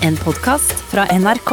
[0.00, 1.50] En podkast fra NRK.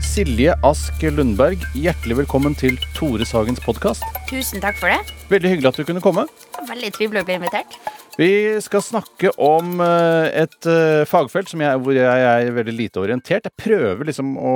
[0.00, 4.06] Silje Ask Lundberg, hjertelig velkommen til Tore Sagens podkast.
[4.30, 5.02] Tusen takk for det.
[5.28, 6.28] Veldig hyggelig at du kunne komme.
[6.70, 7.80] Veldig trivelig å bli invitert.
[8.16, 13.44] Vi skal snakke om eh, et eh, fagfelt jeg, hvor jeg er veldig lite orientert.
[13.44, 14.54] Jeg prøver liksom å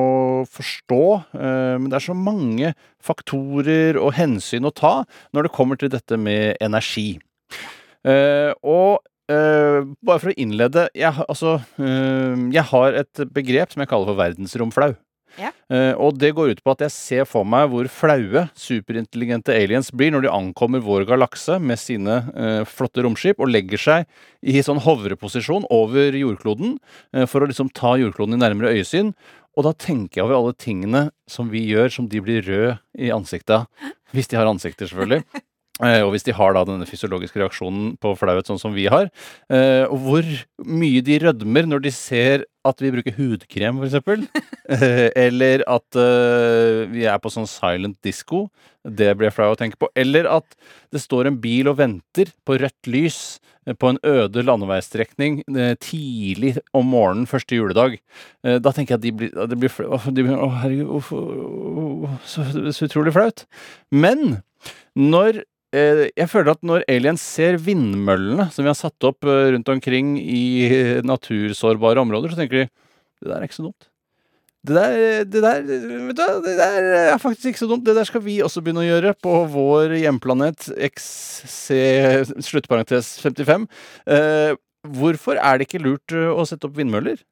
[0.48, 1.02] forstå,
[1.36, 2.72] eh, men det er så mange
[3.04, 5.02] faktorer og hensyn å ta
[5.36, 7.20] når det kommer til dette med energi.
[8.00, 14.18] Og bare for å innlede jeg, altså, jeg har et begrep som jeg kaller for
[14.18, 14.94] verdensromflau.
[15.40, 15.50] Ja.
[15.72, 19.90] Eh, og det går ut på at jeg ser for meg hvor flaue superintelligente aliens
[19.94, 24.08] blir når de ankommer vår galakse med sine eh, flotte romskip og legger seg
[24.40, 26.76] i sånn hovreposisjon over jordkloden
[27.16, 29.14] eh, for å liksom ta jordkloden i nærmere øyesyn.
[29.58, 33.10] Og da tenker jeg over alle tingene som vi gjør som de blir røde i
[33.14, 33.94] ansiktet av.
[34.14, 35.24] Hvis de har ansikter, selvfølgelig.
[35.80, 39.08] Eh, og hvis de har da denne fysiologiske reaksjonen på flauhet, sånn som vi har.
[39.48, 40.30] Eh, og hvor
[40.68, 44.26] mye de rødmer når de ser at vi bruker hudkrem, eksempel.
[44.70, 45.96] Eh, eller at
[46.92, 48.44] vi er på sånn silent disco.
[48.86, 49.88] Det blir jeg flau å tenke på.
[49.98, 50.46] Eller at
[50.94, 53.40] det står en bil og venter på rødt lys
[53.82, 57.98] på en øde landeveisstrekning eh, tidlig om morgenen første juledag.
[58.46, 59.90] Da tenker jeg at de blir, de blir flau.
[59.98, 63.42] Å, de blir- å, herregud, å, så, så utrolig flaut.
[63.90, 64.38] Men
[64.94, 65.42] når
[65.72, 70.16] jeg føler at når aliens ser vindmøllene som vi har satt opp eh, rundt omkring
[70.18, 72.68] i eh, natursårbare områder, så tenker de
[73.20, 73.86] det der er ikke så dumt.
[74.60, 76.10] Det der, det der, du,
[76.44, 77.86] det der er faktisk ikke så dumt.
[77.86, 81.78] Det der skal vi også begynne å gjøre på vår hjemplanet XC
[82.44, 83.64] sluttparentes 55.
[84.10, 84.52] Eh,
[84.84, 87.22] hvorfor er det ikke lurt eh, å sette opp vindmøller?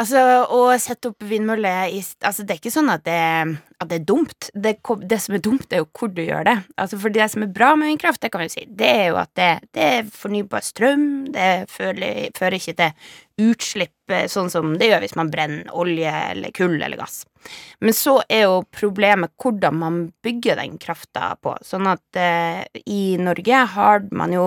[0.00, 1.90] Altså, å sette opp vindmøller
[2.24, 3.20] Altså, det er ikke sånn at det,
[3.80, 4.50] at det er dumt.
[4.52, 4.74] Det,
[5.08, 6.56] det som er dumt, er jo hvor du gjør det.
[6.76, 9.18] Altså, for det som er bra med vindkraft, det kan vi si, det er jo
[9.22, 11.08] at det, det er fornybar strøm.
[11.32, 16.12] Det fører, fører ikke til utslipp eh, sånn som det gjør hvis man brenner olje
[16.12, 17.22] eller kull eller gass.
[17.80, 21.54] Men så er jo problemet hvordan man bygger den krafta på.
[21.64, 24.44] Sånn at eh, i Norge har man jo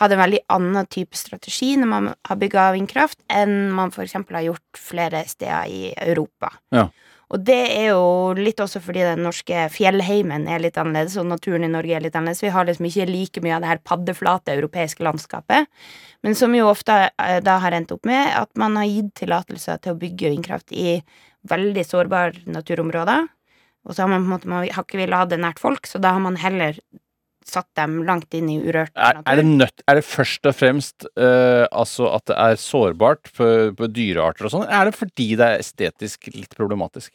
[0.00, 4.40] hatt en veldig annen type strategi når man har bygga vindkraft, enn man for eksempel
[4.40, 6.54] har gjort flere steder i Europa.
[6.72, 6.88] Ja.
[7.30, 11.62] Og det er jo litt også fordi den norske fjellheimen er litt annerledes, og naturen
[11.66, 12.42] i Norge er litt annerledes.
[12.42, 15.68] Vi har liksom ikke like mye av det her paddeflate europeiske landskapet.
[16.26, 19.78] Men som jo ofte eh, da har endt opp med at man har gitt tillatelser
[19.78, 20.98] til å bygge vindkraft i
[21.50, 23.30] veldig sårbare naturområder.
[23.86, 25.86] Og så har man på en måte, man har ikke villet ha det nært folk,
[25.86, 26.82] så da har man heller
[27.50, 31.08] satt dem langt inn i urørt Er, er, det nødt, er det først og fremst
[31.18, 35.32] uh, altså at det er sårbart på, for dyrearter og sånn, eller er det fordi
[35.40, 37.12] det er estetisk litt problematisk?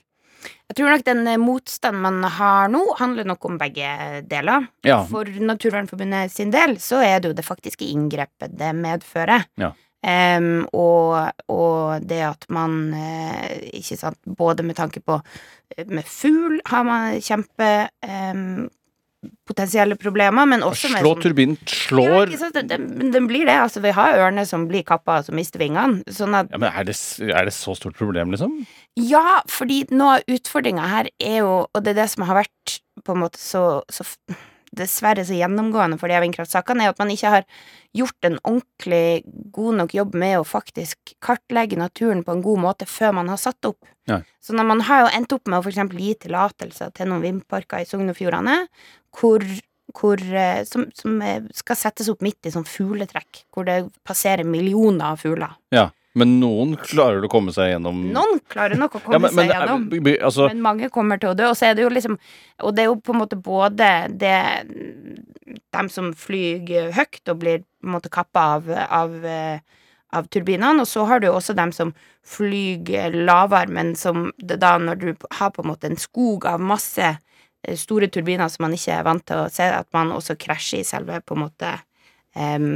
[0.69, 3.87] Jeg tror nok den eh, motstanden man har nå, handler nok om begge
[4.29, 4.67] deler.
[4.85, 4.99] Ja.
[5.09, 9.47] For Naturvernforbundet sin del så er det jo det faktiske inngrepet det medfører.
[9.61, 9.73] Ja.
[10.05, 15.15] Um, og, og det at man eh, Ikke sant, både med tanke på
[15.89, 17.69] Med fugl har man kjempe
[18.05, 18.67] em,
[19.47, 23.57] potensielle problemer, men også med Slå sånn- turbinen slår ja, den, det blir det.
[23.65, 26.03] Altså, vi har ørner som blir kappa og som mister vingene.
[26.11, 26.97] Sånn at ja, men er det,
[27.29, 28.57] er det så stort problem, liksom?
[28.99, 32.79] Ja, fordi noe av utfordringa her er jo, og det er det som har vært
[33.05, 34.05] på en måte så, så
[34.75, 37.45] dessverre så gjennomgående for de vindkraftsakene, er at man ikke har
[37.95, 39.23] gjort en ordentlig
[39.55, 43.39] god nok jobb med å faktisk kartlegge naturen på en god måte før man har
[43.41, 43.87] satt opp.
[44.09, 44.19] Ja.
[44.43, 47.81] Så når man har jo endt opp med å eksempel gi tillatelser til noen vindparker
[47.81, 48.65] i Sogn og Fjordane,
[49.15, 49.43] hvor
[49.95, 54.47] hvor, eh, som, som eh, skal settes opp midt i sånn fugletrekk, hvor det passerer
[54.47, 55.55] millioner av fugler.
[55.75, 55.89] Ja.
[56.15, 59.49] Men noen klarer å komme seg gjennom Noen klarer nok å komme ja, men, men,
[59.49, 59.81] seg gjennom.
[59.99, 62.15] er, altså, Men mange kommer til å dø, og så er det jo liksom
[62.63, 64.37] Og det er jo på en måte både det
[65.75, 69.59] Dem som flyr høyt og blir på en måte kappa av, av, eh,
[70.15, 71.91] av turbinene, og så har du også dem som
[72.23, 77.11] flyr lavere, men som da når du har på en måte en skog av masse
[77.79, 80.87] store turbiner som man ikke er vant til å se, at man også krasjer i
[80.87, 81.71] selve på en måte
[82.35, 82.67] eh,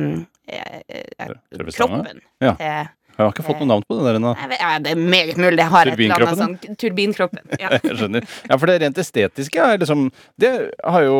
[0.49, 2.55] eh, Selve kroppen Ja.
[2.59, 4.29] til jeg har ikke fått noe navn på det der ennå.
[4.39, 7.41] Ja, det er meget mulig Jeg har et eller annet sånn Turbinkroppen.
[7.59, 7.73] Ja.
[7.83, 8.27] Jeg skjønner.
[8.47, 10.05] Ja, for det rent estetiske er liksom
[10.39, 11.17] Det har jo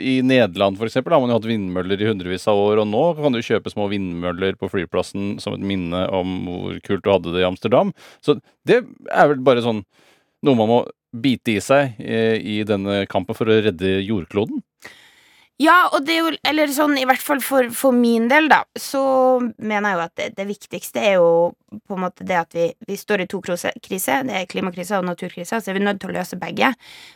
[0.00, 3.02] i Nederland for eksempel, har man jo hatt vindmøller i hundrevis av år, og nå
[3.20, 7.36] kan du kjøpe små vindmøller på flyplassen som et minne om hvor kult du hadde
[7.36, 7.92] det i Amsterdam.
[8.24, 8.80] Så det
[9.12, 9.84] er vel bare sånn
[10.48, 10.80] noe man må
[11.12, 14.62] bite i seg eh, i denne kampen for å redde jordkloden.
[15.62, 18.64] Ja, og det er jo Eller sånn, i hvert fall for, for min del, da,
[18.78, 19.02] så
[19.58, 21.28] mener jeg jo at det, det viktigste er jo
[21.88, 24.24] på en måte det at vi, vi står i to kriser.
[24.26, 26.72] Det er klimakrisa og naturkrisa, så er vi nødt til å løse begge.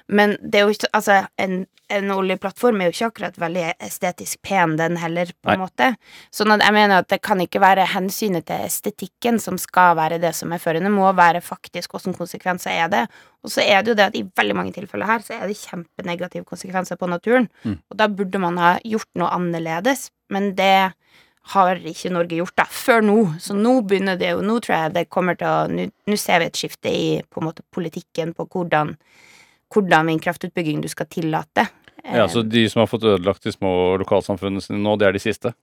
[0.08, 4.40] Men det er jo ikke Altså, en, en oljeplattform er jo ikke akkurat veldig estetisk
[4.46, 5.66] pen, den heller, på en Nei.
[5.66, 5.88] måte.
[6.34, 10.20] Sånn at jeg mener at det kan ikke være hensynet til estetikken som skal være
[10.22, 10.88] det som er førende.
[10.88, 13.02] Det må være faktisk hvilke konsekvenser er det.
[13.44, 15.58] Og så er det jo det at i veldig mange tilfeller her så er det
[15.60, 17.50] kjempenegative konsekvenser på naturen.
[17.66, 17.78] Mm.
[17.90, 20.92] Og da burde man ha gjort noe annerledes, men det
[21.52, 23.16] har ikke Norge gjort det før nå.
[23.42, 26.50] Så nå begynner det jo, nå tror jeg det kommer til å, nå ser vi
[26.50, 28.94] et skifte i på en måte politikken på hvordan,
[29.74, 31.68] hvordan vindkraftutbygging du skal tillate.
[32.06, 35.22] Ja, så de som har fått ødelagt de små lokalsamfunnene sine nå, det er de
[35.22, 35.54] siste?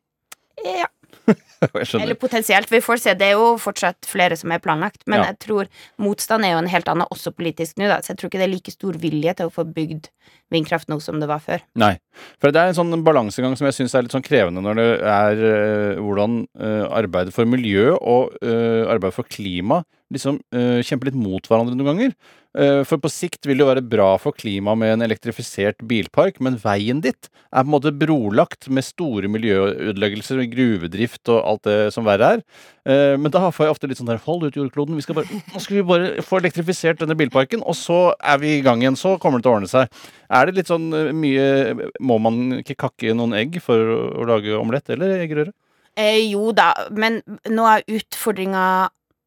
[2.02, 3.14] Eller potensielt, vi får se.
[3.16, 5.06] Det er jo fortsatt flere som er planlagt.
[5.08, 5.32] Men Ja.
[5.32, 5.70] jeg tror
[6.02, 8.02] motstand er jo en helt annen, også politisk nå, da.
[8.04, 10.10] Så jeg tror ikke det er like stor vilje til å få bygd
[10.52, 11.64] vindkraft nå som det var før.
[11.80, 11.96] Nei.
[12.42, 14.88] For det er en sånn balansegang som jeg syns er litt sånn krevende når det
[15.02, 19.82] er eh, hvordan uh, arbeidet for miljø og eh, arbeidet for klima
[20.14, 22.16] liksom eh, kjemper litt mot hverandre noen ganger.
[22.54, 26.38] Eh, for på sikt vil det jo være bra for klimaet med en elektrifisert bilpark,
[26.44, 31.78] men veien dit er på en måte brolagt med store miljøødeleggelser, gruvedrift og alt det
[31.96, 32.46] som verre er.
[32.86, 35.42] Eh, men da får jeg ofte litt sånn der Hold ut jordkloden, vi skal bare,
[35.50, 39.00] nå skal vi bare få elektrifisert denne bilparken, og så er vi i gang igjen.
[39.00, 40.02] Så kommer det til å ordne seg.
[40.30, 44.54] Er det litt sånn eh, mye Må man ikke kakke noen egg for å lage
[44.58, 45.54] omelett eller eggerøre?
[45.98, 48.66] Eh, jo da, men nå er utfordringa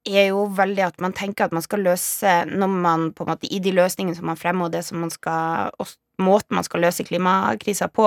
[0.06, 3.50] er jo veldig at man tenker at man skal løse når man på en måte
[3.50, 6.81] I de løsningene som man fremmer, og det som man skal og måten man skal
[6.87, 8.06] løse klimakrisa på,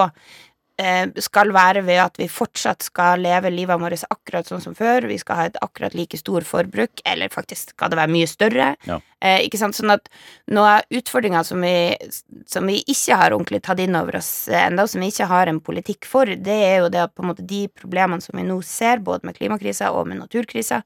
[0.79, 5.05] eh, skal være ved at vi fortsatt skal leve livet vårt akkurat sånn som før.
[5.11, 8.71] Vi skal ha et akkurat like stor forbruk, eller faktisk skal det være mye større.
[8.87, 8.97] Ja.
[9.21, 9.75] Eh, ikke sant?
[9.77, 10.07] Sånn at
[10.49, 11.97] noe av utfordringa som, vi-
[12.47, 15.47] som vi ikke har ordentlig tatt inn over oss enda, og som vi ikke har
[15.47, 18.47] en politikk for, det er jo det at på en måte de problemene som vi
[18.47, 20.81] nå ser, både med klimakrisa og med naturkrisa,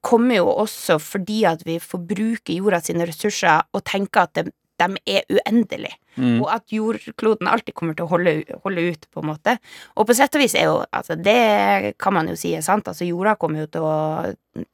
[0.00, 4.50] kommer jo også fordi at vi forbruker jorda sine ressurser og tenker at de,
[4.80, 6.36] de er uendelige, Mm.
[6.44, 8.32] og at jordkloden alltid kommer til å holde,
[8.62, 9.56] holde ut, på en måte.
[9.98, 12.86] Og på sett og vis er jo Altså, det kan man jo si er sant.
[12.86, 13.96] Altså, jorda kommer jo til å,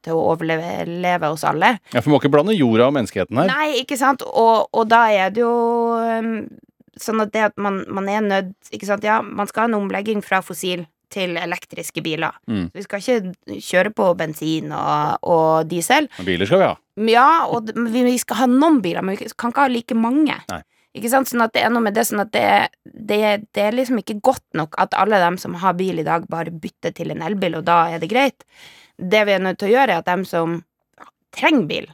[0.05, 1.79] til å overleve leve oss alle.
[1.95, 3.49] Ja, for vi må ikke blande jorda og menneskeheten her.
[3.49, 4.21] Nei, ikke sant?
[4.21, 5.49] Og, og da er det jo
[5.97, 6.45] um,
[7.01, 9.79] sånn at det at man, man er nødt Ikke sant, ja, man skal ha en
[9.81, 12.35] omlegging fra fossil til elektriske biler.
[12.47, 12.69] Mm.
[12.75, 16.09] Vi skal ikke kjøre på bensin og, og diesel.
[16.25, 16.75] Biler skal vi ha.
[17.11, 20.37] Ja, og vi, vi skal ha noen biler, men vi kan ikke ha like mange.
[20.51, 20.61] Nei.
[20.97, 21.29] Ikke sant?
[21.31, 22.47] Sånn at det er noe med det sånn at det,
[22.83, 23.21] det,
[23.55, 26.51] det er liksom ikke godt nok at alle dem som har bil i dag, bare
[26.51, 28.43] bytter til en elbil, og da er det greit.
[28.99, 30.59] Det vi er nødt til å gjøre, er at dem som
[31.31, 31.87] trenger bil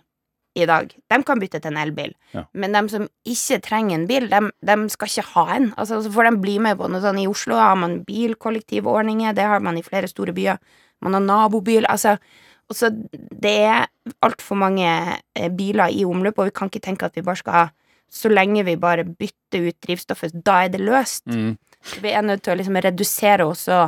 [0.57, 2.13] i dag, de kan bytte til en elbil.
[2.33, 2.43] Ja.
[2.57, 5.69] Men de som ikke trenger en bil, de, de skal ikke ha en.
[5.77, 7.21] Altså, så får de bli med på noe sånn.
[7.21, 10.61] I Oslo har man bilkollektivordninger, det har man i flere store byer.
[11.05, 11.85] Man har nabobil.
[11.91, 12.15] Altså,
[12.71, 13.85] også, det er
[14.25, 17.61] altfor mange eh, biler i omløp, og vi kan ikke tenke at vi bare skal
[17.61, 17.67] ha
[18.09, 21.25] Så lenge vi bare bytter ut drivstoffet, da er det løst.
[21.27, 21.57] Mm.
[21.99, 23.81] Vi er nødt til å liksom redusere også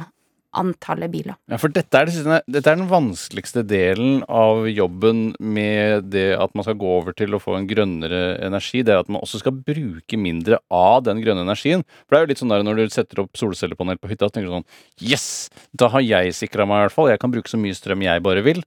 [0.58, 1.36] antallet biler.
[1.52, 6.56] Ja, for dette er, det, dette er den vanskeligste delen av jobben med det at
[6.58, 8.82] man skal gå over til å få en grønnere energi.
[8.86, 11.86] Det er at man også skal bruke mindre av den grønne energien.
[12.06, 14.38] For det er jo litt sånn der når du setter opp solcellepanel på hytta, så
[14.38, 14.70] tenker du sånn
[15.12, 15.30] Yes!
[15.78, 17.12] Da har jeg sikra meg, i hvert fall.
[17.14, 18.64] Jeg kan bruke så mye strøm jeg bare vil.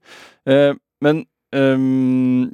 [0.49, 2.51] Uh, men um,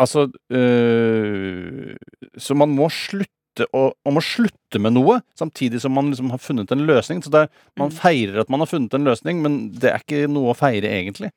[0.00, 1.92] altså uh,
[2.36, 3.39] Så man må slutte
[3.74, 7.22] å, om å slutte med noe, samtidig som man liksom har funnet en løsning.
[7.22, 7.96] Så det er, man Mm.
[7.98, 11.30] feirer at man har funnet en løsning, men det er ikke noe å feire, egentlig.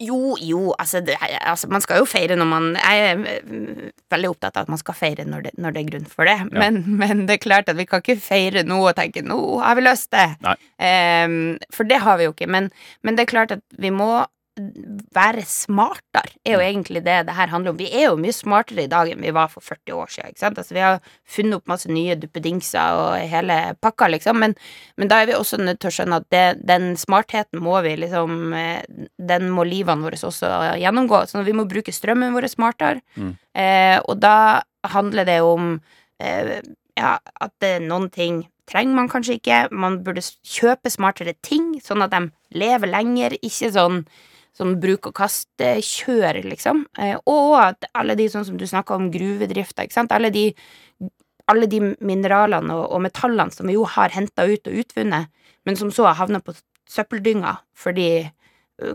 [0.00, 1.14] Jo, jo, altså, det,
[1.46, 4.78] altså Man skal jo feire når man Jeg er øh, veldig opptatt av at man
[4.78, 6.34] skal feire når det, når det er grunn for det.
[6.34, 6.58] Ja.
[6.58, 9.76] Men, men det er klart at vi kan ikke feire nå og tenke 'nå har
[9.76, 10.34] vi løst det'.
[10.82, 12.48] Ehm, for det har vi jo ikke.
[12.50, 12.70] Men,
[13.04, 17.50] men det er klart at vi må være smartere, er jo egentlig det det her
[17.50, 17.78] handler om.
[17.78, 20.30] Vi er jo mye smartere i dag enn vi var for 40 år siden.
[20.30, 20.58] Ikke sant?
[20.60, 21.00] Altså, vi har
[21.36, 24.38] funnet opp masse nye duppedingser og hele pakka, liksom.
[24.38, 24.54] Men,
[25.00, 27.96] men da er vi også nødt til å skjønne at det, den smartheten må vi
[28.04, 28.84] liksom eh,
[29.18, 31.24] Den må livene våre også gjennomgå.
[31.26, 33.02] Så vi må bruke strømmen vår smartere.
[33.18, 33.34] Mm.
[33.58, 34.62] Eh, og da
[34.94, 35.78] handler det om
[36.22, 36.60] eh,
[36.94, 39.58] ja, at det er noen ting trenger man kanskje ikke.
[39.76, 43.36] Man burde kjøpe smartere ting, sånn at de lever lenger.
[43.42, 44.04] Ikke sånn
[44.54, 46.84] sånn bruk og kaste-kjør, liksom.
[47.00, 50.14] Eh, og at alle de sånn som du snakka om, gruvedrifta, ikke sant.
[50.14, 50.46] Alle de,
[51.50, 55.32] alle de mineralene og, og metallene som vi jo har henta ut og utvunnet,
[55.66, 56.54] men som så har havna på
[56.90, 58.08] søppeldynga fordi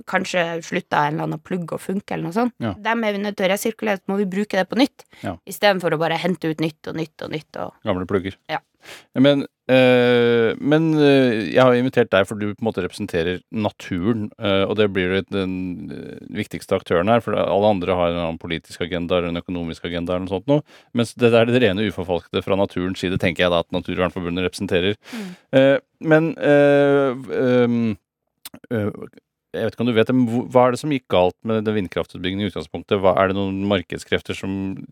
[0.09, 2.55] kanskje slutta en eller annen plugg å funke, eller noe sånt.
[2.59, 2.73] Ja.
[2.83, 5.05] Dem er vi nødt til å resirkulere, så må vi bruke det på nytt.
[5.23, 5.37] Ja.
[5.47, 7.59] Istedenfor å bare hente ut nytt og nytt og nytt.
[7.63, 8.35] Og Gamle plugger.
[8.51, 8.59] Ja.
[9.15, 14.27] Men Eh, men eh, jeg har invitert deg for du på en måte representerer naturen,
[14.41, 15.53] eh, og det blir den
[15.93, 19.85] eh, viktigste aktøren her, for alle andre har en annen politisk agenda eller en økonomisk
[19.85, 20.65] agenda eller noe sånt noe,
[20.97, 24.97] mens det er det rene uforfalskede fra naturens side, tenker jeg da at Naturvernforbundet representerer.
[25.53, 27.81] Eh, men eh, ehm,
[28.73, 28.89] eh,
[29.49, 31.63] jeg vet ikke om du vet det, men hva er det som gikk galt med
[31.65, 32.99] den vindkraftutbyggingen i utgangspunktet?
[33.01, 34.51] Hva, er det noen markedskrefter som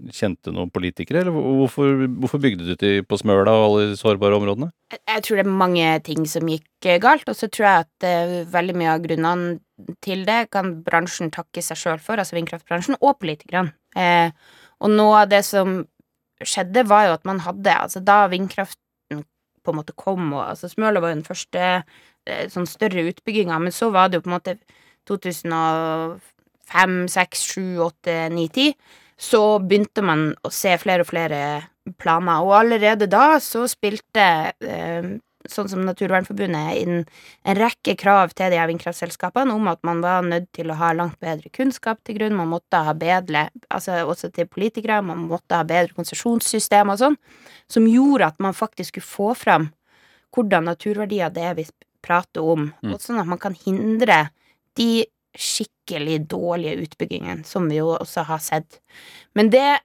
[0.09, 4.39] kjente noen politikere, eller hvorfor, hvorfor bygde du til på Smøla og alle de sårbare
[4.39, 4.71] områdene?
[4.93, 7.85] Jeg, jeg tror det er mange ting som gikk eh, galt, og så tror jeg
[7.85, 12.39] at uh, veldig mye av grunnene til det kan bransjen takke seg sjøl for, altså
[12.39, 13.75] vindkraftbransjen, og politikerne.
[13.93, 14.33] Uh,
[14.81, 15.83] og noe av det som
[16.41, 18.81] skjedde, var jo at man hadde Altså, da vindkraften
[19.67, 23.59] på en måte kom, og altså Smøla var jo den første eh, sånn større utbygginga,
[23.59, 24.53] men så var det jo på en måte
[25.11, 27.59] 2005, 6, 7,
[27.89, 28.73] 8, 9, 10
[29.17, 31.41] så begynte man å se flere og flere
[31.97, 34.25] planer, og allerede da så spilte
[34.61, 35.15] eh,
[35.51, 37.05] sånn som Naturvernforbundet inn
[37.45, 40.91] en rekke krav til de her vindkraftselskapene om at man var nødt til å ha
[40.93, 45.57] langt bedre kunnskap til grunn, man måtte ha bedre, altså også til politikere, man måtte
[45.57, 47.17] ha bedre konsesjonssystem og sånn,
[47.71, 49.69] som gjorde at man faktisk skulle få fram
[50.35, 51.67] hvordan naturverdier det er vi
[52.03, 52.93] prater om, Mm.
[52.93, 54.29] og sånn at man kan hindre
[54.75, 55.05] de
[55.37, 58.79] skikkelig dårlige utbyggingene som vi jo også har sett.
[59.35, 59.79] Men det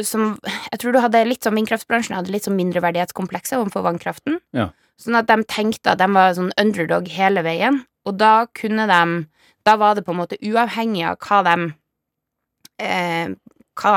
[0.00, 0.38] som
[0.70, 4.38] Jeg tror du hadde litt sånn vindkraftbransjen hadde litt sånn mindreverdighetskomplekser overfor vannkraften.
[4.56, 4.70] Ja.
[5.02, 9.02] Sånn at de tenkte at de var sånn underdog hele veien, og da kunne de
[9.62, 11.54] Da var det på en måte uavhengig av hva de
[12.82, 13.28] eh,
[13.78, 13.92] Hva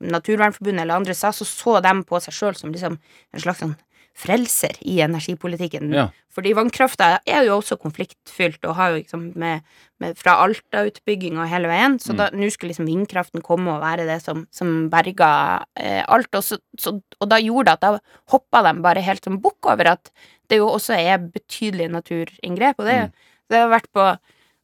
[0.00, 3.76] Naturvernforbundet eller andre sa, så så de på seg sjøl som liksom en slags sånn
[4.16, 5.90] frelser i energipolitikken.
[5.94, 6.06] Ja.
[6.32, 9.64] Fordi vannkrafta er jo også konfliktfylt, og har jo liksom med,
[10.00, 12.36] med fra Alta-utbygging og hele veien, så Mm.
[12.40, 16.58] nå skulle liksom vindkraften komme og være det som, som berga eh, alt, og, så,
[16.80, 17.98] så, og da gjorde det at da
[18.32, 20.10] hoppa de bare helt som bukk over at
[20.48, 23.12] det jo også er betydelige naturinngrep, og det, Mm.
[23.50, 24.16] det har vært på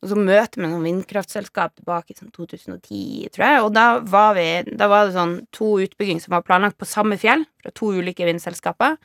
[0.02, 4.32] og så møte med noen vindkraftselskap tilbake i sånn 2010, tror jeg, og da var
[4.34, 7.92] vi Da var det sånn to utbygging som var planlagt på samme fjell, fra to
[7.94, 8.96] ulike vindselskaper,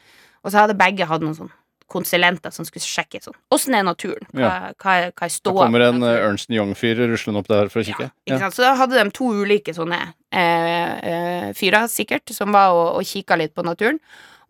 [0.48, 1.52] og så hadde begge hatt noen sånn
[1.88, 4.26] konsulenter som skulle sjekke sånn Åssen er naturen?
[4.34, 4.50] Hva, Ja.
[4.76, 7.94] hva, hva er Da kommer en eh, Ernst Young-fyr ruslende opp der for å Ja,
[7.94, 8.08] kikke.
[8.28, 8.56] Ja, sant?
[8.58, 10.00] Så da hadde de to ulike sånne
[10.32, 14.00] eh, eh, fyrer, sikkert, som var og, og kikka litt på naturen.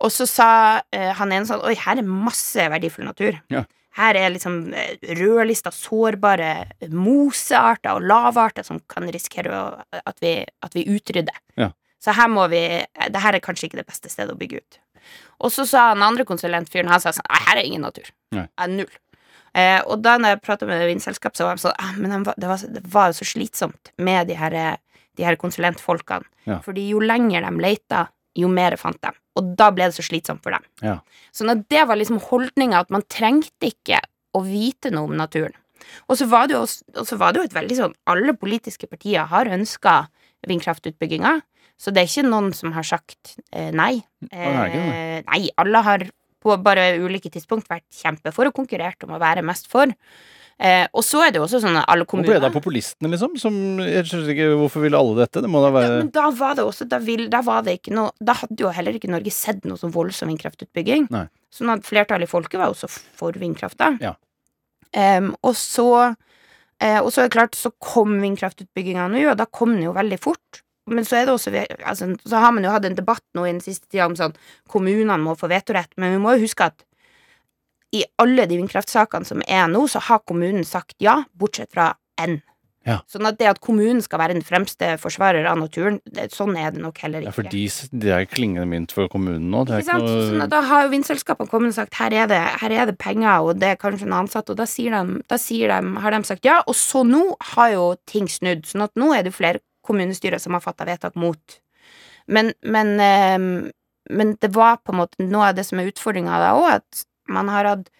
[0.01, 0.49] Og så sa
[0.93, 3.37] eh, han ene sånn Oi, her er masse verdifull natur.
[3.53, 3.63] Ja.
[3.97, 6.51] Her er liksom eh, rødlista sårbare
[6.89, 9.61] mosearter og lavarter som kan risikere
[9.93, 11.37] at, vi, at vi utrydder.
[11.57, 11.71] Ja.
[12.01, 12.59] Så her må vi
[13.09, 14.77] Det her er kanskje ikke det beste stedet å bygge ut.
[15.39, 18.09] Og så sa den andre konsulentfyren Han sa sånn Nei, her er ingen natur.
[18.33, 18.47] Nei.
[18.57, 18.89] Er null.
[19.57, 22.47] Eh, og da når jeg prata med vindselskap, så var de sånn ah, Men det,
[22.49, 24.77] var, så- det var jo så slitsomt med de her,
[25.17, 26.25] de her konsulentfolkene.
[26.49, 26.59] Ja.
[26.65, 29.13] Fordi jo lenger de leita, jo mer fant de.
[29.37, 30.63] Og da ble det så slitsomt for dem.
[30.81, 30.97] Ja.
[31.33, 34.01] Sånn det var liksom holdninga at man trengte ikke
[34.37, 35.53] å vite noe om naturen.
[36.09, 36.65] Og så var det jo,
[37.17, 40.07] var det jo et veldig sånn Alle politiske partier har ønska
[40.49, 41.41] vindkraftutbygginga,
[41.77, 43.99] så det er ikke noen som har sagt eh, nei.
[44.31, 46.07] Eh, nei, alle har
[46.41, 49.91] på bare ulike tidspunkt vært kjempe for og konkurrert om å være mest for.
[50.57, 52.55] Eh, og så er det jo også sånn at alle kommuner Hvor ble det av
[52.55, 53.35] populistene, liksom?
[53.37, 55.43] Som, jeg skjønner ikke, Hvorfor ville alle dette?
[55.45, 57.93] Det må da ja, men da var det også da, vil, da var det ikke
[57.93, 61.11] noe Da hadde jo heller ikke Norge sett noe sånn voldsom vindkraftutbygging.
[61.13, 61.27] Nei.
[61.53, 63.91] Sånn at flertallet i folket var også for vindkrafta.
[64.01, 64.15] Ja.
[64.97, 69.45] Em, og så eh, Og så er det klart, så kom vindkraftutbygginga nå, og da
[69.45, 70.63] kom den jo veldig fort.
[70.87, 71.51] Men så det også
[71.83, 74.35] altså, Så har man jo hatt en debatt nå i den siste tida om sånn
[74.71, 76.85] kommunene må få vetorett, men vi må jo huske at
[77.95, 82.41] i alle de vindkraftsakene som er nå, så har kommunen sagt ja, bortsett fra én.
[82.87, 83.01] Ja.
[83.11, 86.71] Sånn at det at kommunen skal være den fremste forsvarer av naturen, det, sånn er
[86.71, 87.27] det nok heller ikke.
[87.27, 87.63] Ja, for de,
[88.03, 89.65] det er klingende mynt for kommunen nå.
[89.67, 90.07] Det er Ikke sant?
[90.07, 90.27] noe...
[90.29, 92.95] Sånn at da har jo vindselskapene kommet og sagt her er, det, her er det
[93.01, 96.15] penger, og det er kanskje en ansatt, og da, sier de, da sier de, har
[96.15, 96.61] de sagt ja.
[96.63, 100.57] Og så nå har jo ting snudd, sånn at nå er det flere kommunestyrer som
[100.57, 101.59] har fatta vedtak mot.
[102.27, 103.71] Men, men, eh,
[104.09, 107.05] men det var på en måte noe av det som er utfordringa da òg, at
[107.31, 107.91] man har hatt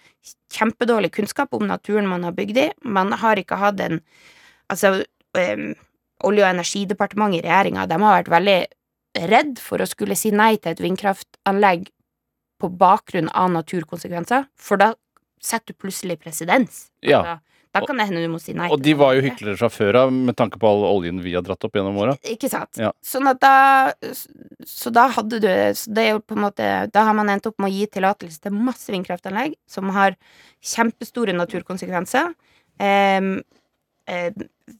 [0.53, 2.67] kjempedårlig kunnskap om naturen man har bygd i.
[2.83, 4.01] Man har ikke hatt en
[4.67, 5.05] Altså,
[5.39, 5.75] eh,
[6.27, 10.57] Olje- og energidepartementet i regjeringa, de har vært veldig redd for å skulle si nei
[10.57, 11.87] til et vindkraftanlegg
[12.59, 14.93] på bakgrunn av naturkonsekvenser, for da
[15.43, 16.87] setter du plutselig presedens.
[17.05, 17.39] Ja.
[17.81, 18.69] Da kan det hende du må si nei.
[18.73, 21.45] Og de var jo hyklere fra før av, med tanke på all oljen vi har
[21.45, 22.17] dratt opp gjennom åra.
[22.27, 22.73] Ikke sant?
[22.81, 22.93] Ja.
[23.05, 23.55] Sånn at da
[24.67, 27.47] Så da hadde du så det er jo på en måte Da har man endt
[27.49, 30.17] opp med å gi tillatelse til masse vindkraftanlegg som har
[30.65, 32.33] kjempestore naturkonsekvenser.
[32.77, 33.39] Um,
[34.07, 34.33] em,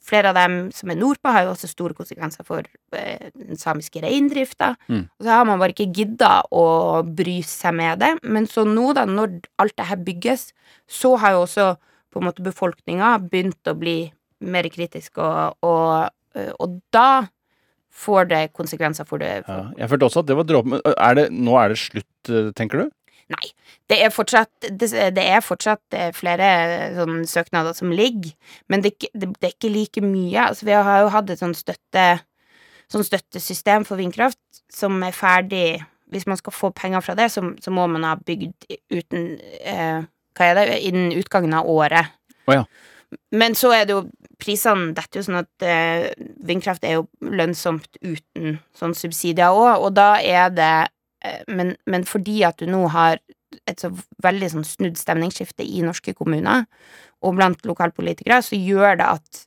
[0.04, 4.02] flere av dem som er nordpå, har jo også store konsekvenser for eh, den samiske
[4.04, 4.74] reindrifta.
[4.88, 5.06] Mm.
[5.08, 6.66] Og så har man bare ikke gidda å
[7.04, 8.14] bry seg med det.
[8.24, 10.50] Men så nå, da, når alt det her bygges,
[10.88, 11.70] så har jo også
[12.18, 13.98] på en måte befolkninga begynte å bli
[14.48, 17.28] mer kritisk, og, og, eh, og da
[17.98, 19.42] får det konsekvenser for det.
[19.48, 20.78] Ja, jeg følte også at det var dråpen.
[20.94, 22.94] Er nå er det slutt, eh, tenker du?
[23.34, 23.50] Nei.
[23.90, 26.48] Det er fortsatt, det, det er fortsatt flere
[26.96, 28.32] sånn, søknader som ligger,
[28.72, 30.46] men det, det, det er ikke like mye.
[30.46, 32.08] Altså, vi har jo hatt et sånn støtte
[32.92, 37.42] sånn støttesystem for vindkraft som er ferdig Hvis man skal få penger fra det, så,
[37.60, 38.64] så må man ha bygd
[38.96, 39.26] uten
[39.60, 40.06] eh,
[40.38, 40.80] Hva er det?
[40.90, 42.14] Innen utgangen av året.
[42.48, 42.64] Oh, ja.
[43.32, 44.06] Men så er det jo
[44.38, 46.12] Prisene detter jo sånn at eh,
[46.46, 50.74] vindkraft er jo lønnsomt uten sånn subsidier òg, og da er det
[51.26, 53.18] eh, men, men fordi at du nå har
[53.66, 53.90] et så
[54.22, 56.68] veldig sånn snudd stemningsskifte i norske kommuner,
[57.26, 59.42] og blant lokalpolitikere, så gjør det at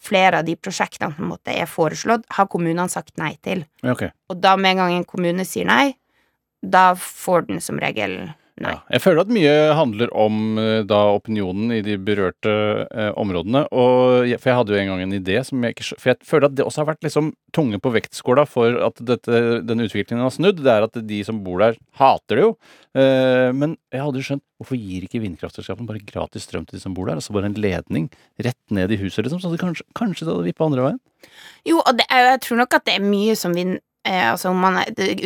[0.00, 3.66] flere av de prosjektene som måtte er foreslått, har kommunene sagt nei til.
[3.84, 4.14] Okay.
[4.32, 5.92] Og da med en gang en kommune sier nei,
[6.62, 8.30] da får den som regel
[8.60, 8.72] nei.
[8.74, 8.78] Ja.
[8.92, 12.52] Jeg føler at mye handler om eh, da opinionen i de berørte
[12.86, 13.64] eh, områdene.
[13.72, 16.28] Og jeg, for jeg hadde jo en gang en idé som jeg ikke For jeg
[16.28, 20.24] føler at det også har vært liksom tunge på vektskåla for at dette, denne utviklingen
[20.24, 20.62] har snudd.
[20.62, 22.54] Det er at de som bor der, hater det jo.
[22.92, 26.82] Eh, men jeg hadde jo skjønt hvorfor gir ikke vindkraftselskapene bare gratis strøm til de
[26.84, 27.18] som bor der?
[27.18, 28.10] Altså bare en ledning
[28.42, 29.40] rett ned i huset, liksom.
[29.42, 31.00] Så det kanskje, kanskje det hadde vippa andre veien?
[31.68, 34.58] Jo, og det, jeg tror nok at det er mye som vi eh, Altså, om
[34.58, 34.80] man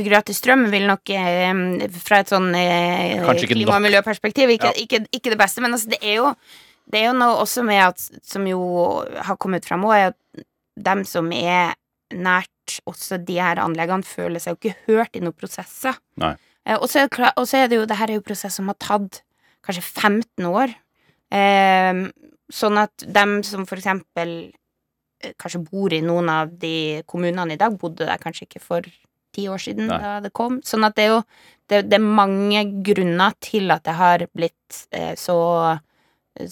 [0.05, 5.33] gratis strøm vil nok eh, fra et sånn eh, klima- og miljøperspektiv ikke, ikke, ikke
[5.33, 6.33] det beste, men altså, det er jo
[6.87, 8.61] det er jo noe også med at Som jo
[9.27, 10.45] har kommet fram òg, er at
[10.77, 11.75] dem som er
[12.15, 15.97] nært også de her anleggene, føler seg jo ikke hørt i noen prosesser.
[16.67, 19.23] Eh, og så er, det jo Det her er jo prosess som har tatt
[19.67, 20.75] kanskje 15 år.
[21.35, 22.03] Eh,
[22.53, 24.55] sånn at dem som for eksempel eh,
[25.41, 28.87] kanskje bor i noen av de kommunene i dag, bodde der kanskje ikke for
[29.37, 29.99] ti år siden Nei.
[30.01, 30.61] da det kom.
[30.65, 31.21] Sånn at det er jo
[31.67, 35.37] det, det er mange grunner til at det har blitt eh, så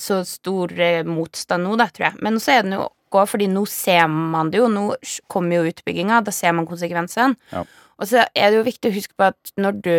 [0.00, 2.20] så stor eh, motstand nå, da, tror jeg.
[2.24, 4.68] Men så er den jo òg fordi nå ser man det jo.
[4.72, 4.86] Nå
[5.30, 7.36] kommer jo utbygginga, da ser man konsekvensene.
[7.52, 7.64] Ja.
[8.00, 9.96] Og så er det jo viktig å huske på at når du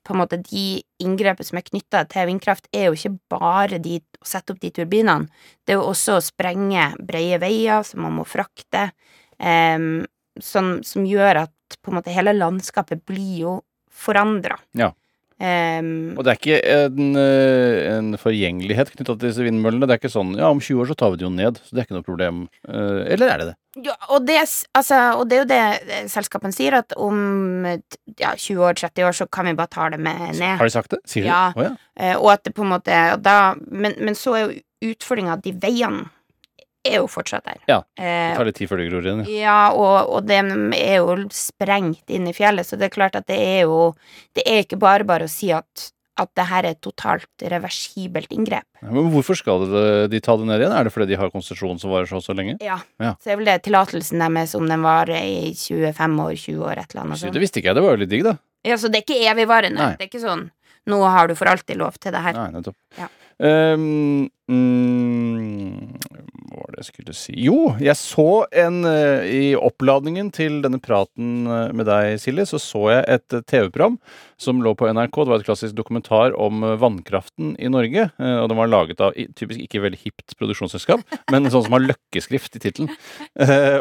[0.00, 3.98] på en måte De inngrepet som er knytta til vindkraft, er jo ikke bare de,
[4.22, 5.28] å sette opp de turbinene.
[5.64, 8.88] Det er jo også å sprenge brede veier som man må frakte,
[9.38, 10.04] um,
[10.40, 13.54] som, som gjør at på en måte hele landskapet blir jo
[13.92, 14.56] forandra.
[14.78, 14.92] Ja.
[15.42, 19.88] Em, Og det er ikke en, eh, en forgjengelighet knytta til disse vindmøllene.
[19.88, 21.74] Det er ikke sånn ja, om 20 år så tar vi det jo ned, så
[21.74, 22.44] det er ikke noe problem.
[22.68, 23.56] Uh, Eller er det det?
[23.88, 24.36] Ja, og det,
[24.76, 25.60] altså, og det er jo det
[25.96, 27.64] eh, selskapene sier, at om
[28.20, 30.58] ja, 20 år, 30 år, så kan vi bare ta det med ned.
[30.60, 31.00] Har de sagt det?
[31.10, 31.40] Sier Ja.
[31.56, 31.72] de det?
[31.72, 32.12] Oh, ja.
[32.14, 35.42] Uh, og at det på en måte da, men, men så er jo utfordringa at
[35.46, 36.06] de veiene
[36.84, 37.58] er jo fortsatt der.
[37.68, 39.24] Ja, Det Eh, tar litt tid før det gror igjen.
[39.40, 39.70] ja.
[39.72, 43.38] og, og de er jo sprengt inn i fjellet, så det er klart at det
[43.38, 43.94] er jo
[44.34, 48.28] Det er ikke bare bare å si at, at det her er et totalt reversibelt
[48.34, 48.64] inngrep.
[48.82, 50.72] Ja, Men hvorfor skal det- de ta det ned igjen?
[50.76, 52.58] Er det fordi de har konsesjon som varer så og så lenge?
[52.60, 52.80] Ja.
[53.00, 53.14] Ja.
[53.22, 56.94] Så er vel det tillatelsen deres om den varer i 25 år, 20 år, et
[56.94, 57.30] eller annet Så.
[57.32, 57.74] Det visste ikke jeg.
[57.76, 58.36] Det var jo litt digg, da.
[58.64, 59.78] Ja, så det er ikke evigvarende.
[59.78, 59.96] Nei.
[59.96, 60.50] Det er ikke sånn
[60.86, 62.32] nå har du for alltid lov til det her.
[62.34, 62.74] Nei, nettopp.
[62.98, 63.06] Ja.
[63.40, 65.98] Um, mm,
[66.52, 70.80] hva var det jeg skulle si Jo, jeg så en eh, I oppladningen til denne
[70.82, 73.98] praten eh, med deg, Silje, så så jeg et eh, TV-program
[74.42, 75.16] som lå på NRK.
[75.22, 78.08] Det var et klassisk dokumentar om vannkraften i Norge.
[78.18, 82.58] Og den var laget av typisk ikke veldig hipt produksjonsselskap, men sånn som har løkkeskrift
[82.58, 82.90] i tittelen.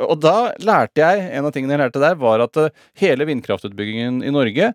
[0.05, 2.59] Og da lærte jeg En av tingene jeg lærte der, var at
[3.01, 4.69] hele vindkraftutbyggingen i Norge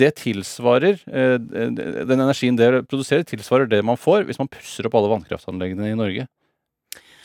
[0.00, 5.12] det tilsvarer Den energien det produserer, tilsvarer det man får hvis man pusser opp alle
[5.12, 6.24] vannkraftanleggene i Norge.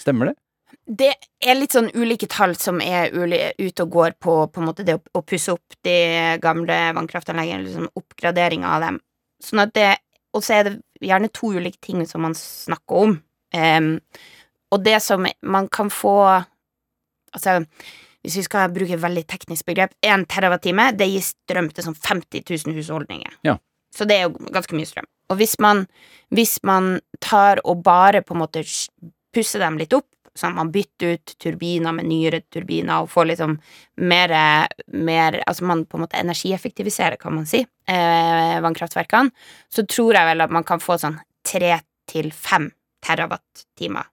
[0.02, 0.36] Stemmer det?
[0.86, 1.12] Det
[1.44, 4.98] er litt sånn ulike tall som er ute og går på på en måte det
[4.98, 5.96] å, å pusse opp de
[6.42, 9.02] gamle vannkraftanleggene, liksom oppgradering av dem.
[9.44, 9.92] Sånn at det
[10.32, 13.18] Og så er det gjerne to ulike ting som man snakker om.
[13.52, 13.98] Um,
[14.72, 16.16] og det som man kan få
[17.36, 17.66] Altså,
[18.24, 21.96] hvis vi skal bruke et veldig teknisk begrep, én terawattime, det gir strøm til sånn
[21.96, 23.38] 50 000 husholdninger.
[23.48, 23.56] Ja.
[23.96, 25.08] Så det er jo ganske mye strøm.
[25.32, 25.86] Og hvis man,
[26.36, 28.66] hvis man tar og bare på en måte
[29.34, 33.26] pusser dem litt opp, sånn at man bytter ut turbiner med nyere turbiner og får
[33.34, 33.58] liksom
[34.00, 34.32] mer,
[34.88, 39.32] mer Altså man på en måte energieffektiviserer, kan man si, eh, vannkraftverkene,
[39.70, 42.72] så tror jeg vel at man kan få sånn tre til fem
[43.04, 44.06] terawatt-timer.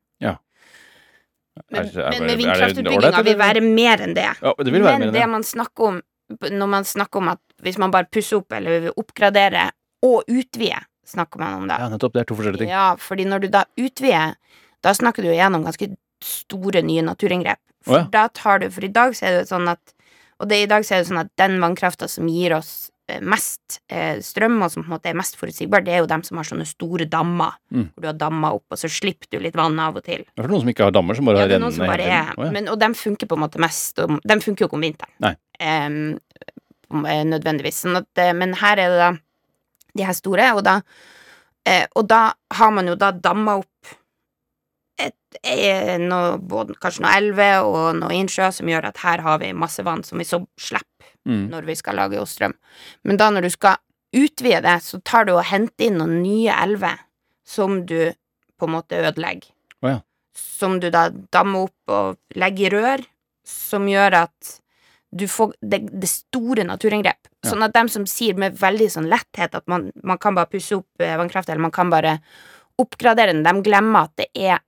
[1.70, 4.28] Men, Er- er- men er- med vindkraftutbygginga vil være mer enn det.
[4.42, 5.28] Ja, det vil være Men mer enn det det.
[5.28, 6.02] man snakker om
[6.40, 9.70] når man snakker om at hvis man bare pusser opp eller oppgradere
[10.04, 11.78] og utvide, snakker man om det.
[11.81, 12.12] Ja, nettopp.
[12.12, 12.68] Det er to forskjellige ting.
[12.68, 14.37] Ja, fordi når du da utvider,
[14.83, 15.91] da snakker du igjennom ganske
[16.25, 17.61] store nye naturinngrep.
[17.85, 18.07] For For ja.
[18.11, 19.93] da tar du For i dag så er det sånn at
[20.41, 23.19] Og det, i dag så er det sånn at den vannkrafta som gir oss eh,
[23.23, 26.23] mest eh, strøm, og som på en måte er mest forutsigbar, det er jo dem
[26.23, 27.88] som har sånne store dammer, Mm.
[27.95, 30.23] hvor du har dammer opp, og så slipper du litt vann av og til.
[30.23, 32.05] Det er for noen som ikke har dammer, som bare Ja, har som rennende hele
[32.05, 32.38] tiden.
[32.38, 32.51] Å, ja.
[32.55, 35.37] men, Og de funker på en måte mest og De funker jo ikke om vinteren.
[35.59, 37.83] Eh, nødvendigvis.
[37.85, 39.11] Sånn at, eh, men her er det da
[39.97, 40.81] de her store, og da
[41.67, 43.97] eh, Og da har man jo da damma opp
[44.99, 49.39] et, eh, noe, både, kanskje noe elver og noe innsjø som gjør at her har
[49.43, 50.89] vi masse vann som vi så slipper
[51.29, 51.49] Mm.
[51.53, 52.55] når vi skal lage oss strøm.
[53.05, 53.77] Men da når du skal
[54.17, 57.03] utvide det, så tar du og henter inn noen nye elver
[57.45, 58.13] som du
[58.59, 59.51] på en måte ødelegger.
[59.83, 59.99] Oh, ja.
[60.33, 63.05] Som du da dammer opp og legger i rør,
[63.45, 64.55] som gjør at
[65.13, 67.29] du får det, det store naturinngrep.
[67.45, 67.51] Ja.
[67.53, 70.77] Sånn at dem som sier med veldig sånn letthet at man, man kan bare pusse
[70.81, 72.19] opp eh, vannkraft, eller man kan bare
[72.79, 74.61] oppgradere den, de glemmer at det er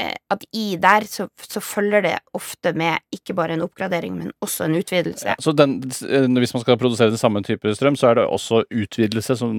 [0.00, 4.66] at i der så, så følger det ofte med ikke bare en oppgradering, men også
[4.66, 5.36] en utvidelse.
[5.40, 5.76] Så den,
[6.08, 9.54] eh, hvis man skal produsere den samme type strøm, så er det også utvidelse som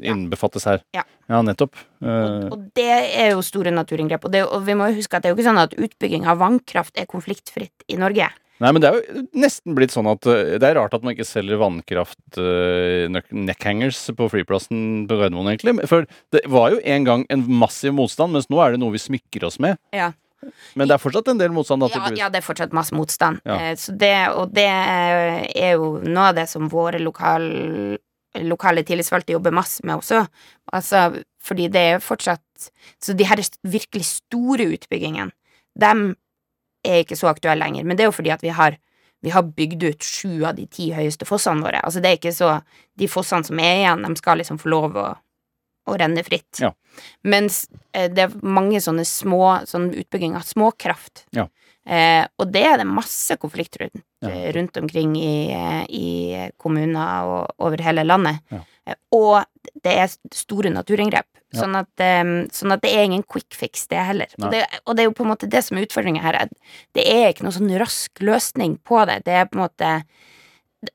[0.00, 0.84] innbefattes her?
[0.96, 1.04] Ja.
[1.28, 1.76] ja nettopp.
[2.00, 4.26] Og, Eh, og det er jo store naturinngrep.
[4.26, 6.28] Og, det, og vi må jo huske at det er jo ikke sånn at utbygging
[6.30, 8.28] av vannkraft er konfliktfritt i Norge.
[8.62, 11.14] Nei, men det er jo nesten blitt sånn at eh, det er rart at man
[11.16, 15.88] ikke selger vannkraft uh, neckhangers på flyplassen på Gardermoen, egentlig.
[15.90, 19.02] For det var jo en gang en massiv motstand, mens nå er det noe vi
[19.02, 19.80] smykker oss med.
[19.96, 20.12] Ja.
[20.78, 21.86] Men det er fortsatt en del motstand.
[21.90, 23.42] Ja, ja, det er fortsatt masse motstand.
[23.48, 23.58] Ja.
[23.70, 27.46] Eh, Så det, og det er jo noe av det som våre lokal,
[28.44, 30.24] lokale tillitsvalgte jobber masse med også.
[30.74, 31.08] Altså,
[31.42, 32.40] fordi det er jo fortsatt
[33.02, 35.34] Så de her virkelig store utbyggingene,
[35.74, 36.14] dem
[36.84, 37.84] er ikke så aktuell lenger.
[37.84, 38.78] Men det er jo fordi at vi har
[39.24, 41.78] vi har bygd ut sju av de ti høyeste fossene våre.
[41.80, 42.58] Altså det er ikke så
[43.00, 45.04] De fossene som er igjen, de skal liksom få lov å,
[45.88, 46.60] å renne fritt.
[46.60, 46.68] Ja.
[47.24, 47.62] Mens
[47.96, 51.24] eh, det er mange sånne små sånn utbygging av småkraft.
[51.34, 51.46] Ja.
[51.88, 54.28] Eh, og det er det masse konflikt rundt, Ja.
[54.30, 58.44] eh, rundt omkring i, eh, i kommuner og over hele landet.
[58.52, 58.60] Ja.
[58.86, 59.42] Eh, og
[59.82, 61.26] det er store naturinngrep.
[61.54, 61.62] Ja.
[61.62, 64.30] Sånn, at, um, sånn at det er ingen quick fix, det heller.
[64.40, 66.40] Og det, og det er jo på en måte det som er utfordringa her.
[66.96, 69.22] Det er ikke noen sånn rask løsning på det.
[69.28, 69.96] Det er på en måte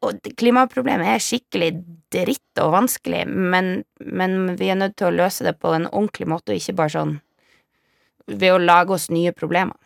[0.05, 1.71] og Klimaproblemet er skikkelig
[2.13, 6.27] dritt og vanskelig, men, men vi er nødt til å løse det på en ordentlig
[6.29, 7.15] måte, og ikke bare sånn
[8.29, 9.77] ved å lage oss nye problemer.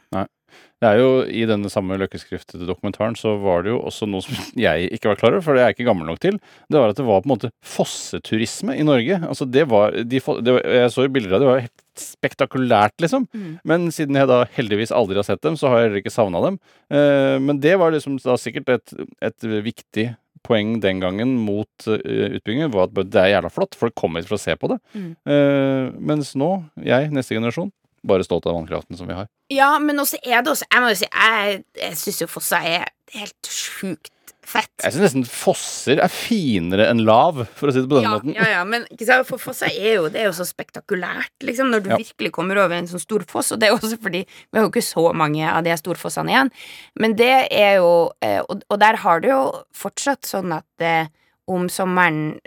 [0.84, 4.36] Det er jo I denne samme løkkeskriftede dokumentaren så var det jo også noe som
[4.66, 6.40] jeg ikke var klar over, for det er jeg ikke gammel nok til.
[6.68, 9.22] Det var at det var på en måte fosseturisme i Norge.
[9.24, 11.80] Altså det var, de, det var Jeg så jo bilder av det, det var helt
[12.04, 13.28] spektakulært, liksom.
[13.38, 13.54] Mm.
[13.70, 16.42] Men siden jeg da heldigvis aldri har sett dem, så har jeg heller ikke savna
[16.42, 16.60] dem.
[16.90, 20.10] Eh, men det var liksom da sikkert et, et viktig
[20.44, 21.96] poeng den gangen mot uh,
[22.36, 24.80] utbyggingen, var at det er jævla flott, folk kommer hit for å se på det.
[24.92, 25.10] Mm.
[25.24, 26.52] Eh, mens nå,
[26.84, 27.72] jeg, neste generasjon,
[28.08, 29.30] bare stolt av vannkraften som vi har.
[29.54, 32.60] Ja, men også er det også Jeg må jo si, jeg, jeg syns jo Fossa
[32.68, 34.12] er helt sjukt
[34.44, 34.72] fett.
[34.84, 38.14] Jeg syns nesten fosser er finere enn lav, for å si det på den ja,
[38.18, 38.34] måten.
[38.36, 38.84] ja, ja, men
[39.28, 42.00] for Fossa er jo, det er jo så spektakulært, liksom, når du Ja.
[42.02, 44.72] virkelig kommer over en sånn stor foss, og det er også fordi vi har jo
[44.74, 46.52] ikke så mange av de storfossene igjen,
[47.00, 49.42] men det er jo, eh, og, og der har du jo
[49.74, 51.08] fortsatt sånn at eh,
[51.48, 52.40] om sommeren,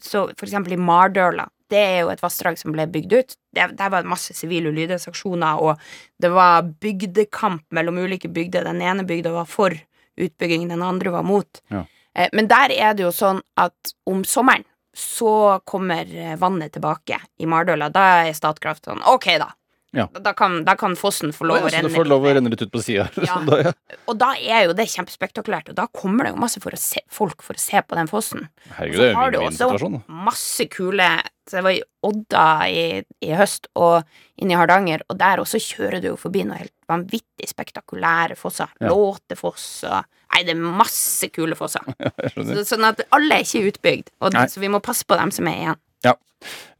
[0.00, 3.34] så for eksempel i Mardøla, det er jo et vassdrag som ble bygd ut.
[3.54, 5.82] Det, der var det masse sivil ulydighetsaksjoner, og
[6.22, 8.64] det var bygdekamp mellom ulike bygder.
[8.70, 9.74] Den ene bygda var for
[10.20, 11.60] utbygging, den andre var mot.
[11.74, 11.82] Ja.
[12.14, 17.18] Eh, Men der er det jo sånn at om sommeren så kommer eh, vannet tilbake
[17.42, 17.88] i Mardøla.
[17.90, 19.50] Da er Statkraft sånn Ok, da.
[19.94, 20.06] Ja.
[20.20, 21.88] Da, kan, da kan fossen få lov ja, å så renne.
[21.90, 23.06] det får lov å renne litt ut på sida.
[23.28, 23.38] Ja.
[23.62, 23.72] ja.
[24.10, 27.02] Og da er jo det kjempespektakulært, og da kommer det jo masse for å se,
[27.12, 28.48] folk for å se på den fossen.
[28.78, 31.06] Herregud, Og det så er har jo du også masse kule
[31.48, 32.84] Så jeg var i Odda i,
[33.24, 34.02] i høst og
[34.40, 38.72] inne i Hardanger, og der også kjører du jo forbi noe helt vanvittig spektakulære fosser.
[38.80, 38.90] Ja.
[38.92, 40.02] Låtefoss og
[40.34, 41.84] Nei, det er masse kule fosser.
[42.34, 45.46] Så, sånn at alle er ikke utbygd, og, så vi må passe på dem som
[45.46, 45.78] er igjen.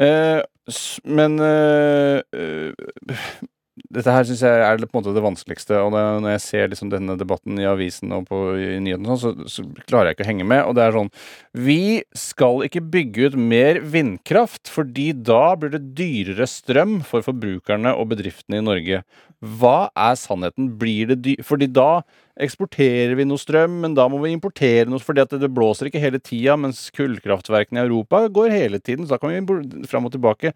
[0.03, 0.54] Eh, s-
[1.05, 2.23] men eh,
[3.95, 5.77] dette her syns jeg er på en måte det vanskeligste.
[5.83, 9.87] Og når jeg ser liksom denne debatten i avisen og på nyhetene, sånn, så, så
[9.89, 10.63] klarer jeg ikke å henge med.
[10.69, 11.11] Og det er sånn
[11.67, 11.81] Vi
[12.19, 18.13] skal ikke bygge ut mer vindkraft, fordi da blir det dyrere strøm for forbrukerne og
[18.15, 19.03] bedriftene i Norge.
[19.43, 20.71] Hva er sannheten?
[20.81, 21.39] Blir det dy...
[21.45, 22.05] Fordi da
[22.41, 26.03] eksporterer vi noe strøm, men da må vi importere noe, fordi at det blåser ikke
[26.03, 29.07] hele tida, mens kullkraftverkene i Europa går hele tiden.
[29.07, 30.55] Så da kan vi fram og tilbake.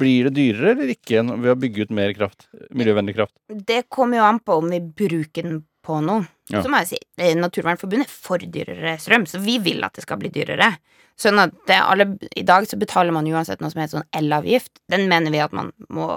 [0.00, 2.48] Blir det dyrere eller ikke ved å bygge ut mer kraft?
[2.72, 3.36] Miljøvennlig kraft?
[3.48, 6.24] Det kommer jo an på om vi bruker den på noe.
[6.48, 6.62] Ja.
[6.64, 10.04] Så må jeg si, eh, Naturvernforbundet er for dyrere strøm, så vi vil at det
[10.06, 10.74] skal bli dyrere.
[11.20, 14.72] Sånn at det, alle, I dag så betaler man uansett noe som heter sånn elavgift.
[14.90, 16.16] Den mener vi at man må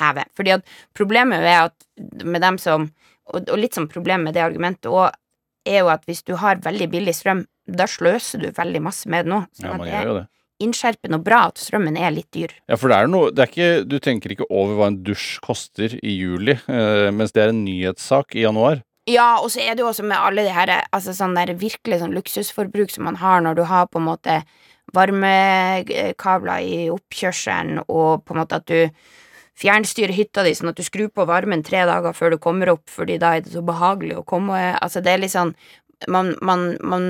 [0.00, 0.24] heve.
[0.36, 0.64] Fordi at
[0.96, 2.90] problemet er at med dem som
[3.28, 5.10] Og, og litt sånn problem med det argumentet òg,
[5.68, 9.26] er jo at hvis du har veldig billig strøm, da sløser du veldig masse med
[9.26, 9.42] det nå.
[9.52, 10.22] Sånn Ja, man gjør jo det.
[10.64, 12.54] innskjerpende og bra at strømmen er litt dyr.
[12.70, 15.26] Ja, for det er noe det er ikke, Du tenker ikke over hva en dusj
[15.44, 18.80] koster i juli, eh, mens det er en nyhetssak i januar.
[19.06, 22.00] Ja, og så er det jo også med alle de her altså sånn der virkelig
[22.00, 24.40] sånn luksusforbruk som man har når du har på en måte
[24.96, 28.88] varmekabler i oppkjørselen, og på en måte at du
[29.58, 32.86] fjernstyrer hytta di sånn at du skrur på varmen tre dager før du kommer opp,
[32.90, 35.54] fordi da er det så behagelig å komme Altså, det er litt sånn
[36.06, 37.04] Man, man, man,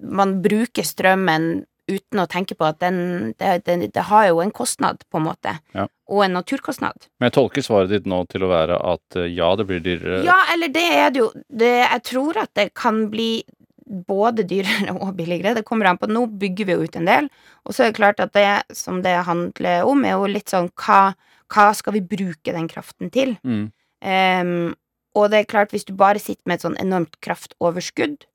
[0.00, 4.52] man bruker strømmen uten å tenke på at den det, det, det har jo en
[4.56, 5.84] kostnad, på en måte, Ja.
[6.08, 7.10] og en naturkostnad.
[7.20, 10.22] Men jeg tolker svaret ditt nå til å være at eh, ja, det blir dyrere.
[10.24, 13.44] Ja, eller det er det jo det, Jeg tror at det kan bli
[13.84, 15.52] både dyrere og billigere.
[15.58, 16.08] Det kommer an på.
[16.08, 17.28] Nå bygger vi jo ut en del,
[17.68, 18.48] og så er det klart at det
[18.80, 21.12] som det handler om, er jo litt sånn hva,
[21.54, 23.36] hva skal vi bruke den kraften til?
[23.46, 23.68] Mm.
[24.04, 24.74] Um,
[25.14, 28.26] og det er klart, hvis du bare sitter med et sånn enormt kraftoverskudd,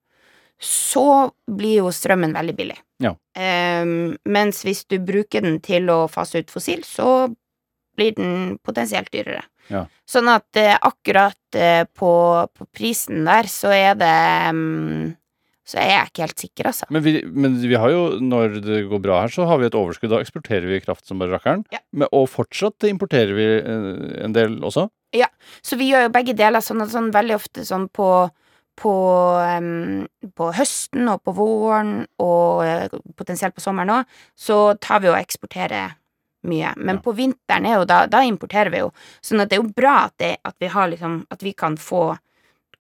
[0.60, 2.80] så blir jo strømmen veldig billig.
[3.04, 3.14] Ja.
[3.36, 7.30] Um, mens hvis du bruker den til å fase ut fossil, så
[8.00, 9.44] blir den potensielt dyrere.
[9.70, 9.86] Ja.
[10.10, 12.12] Sånn at uh, akkurat uh, på,
[12.56, 14.16] på prisen der, så er det
[14.56, 15.10] mm,
[15.70, 16.88] Så jeg er ikke helt sikker, altså.
[16.90, 19.76] Men, vi, men vi har jo, når det går bra her, så har vi et
[19.78, 20.10] overskudd.
[20.16, 21.62] Da eksporterer vi kraft som bare rakkeren.
[21.76, 21.78] Ja.
[21.94, 24.88] Men- Og fortsatt importerer vi eh, en del også.
[25.14, 25.28] Ja.
[25.62, 28.10] Så vi gjør jo begge deler sånn sånn veldig ofte sånn på
[28.80, 28.92] på,
[29.60, 30.06] um,
[30.40, 34.06] på høsten og på våren og uh, potensielt på sommeren òg,
[34.40, 35.98] så tar vi og eksporterer
[36.48, 36.72] mye.
[36.78, 37.02] Men Ja.
[37.04, 38.94] på vinteren er jo da, da importerer vi jo.
[39.22, 41.76] Sånn at det er jo bra at, det, at vi har liksom At vi kan
[41.76, 42.18] få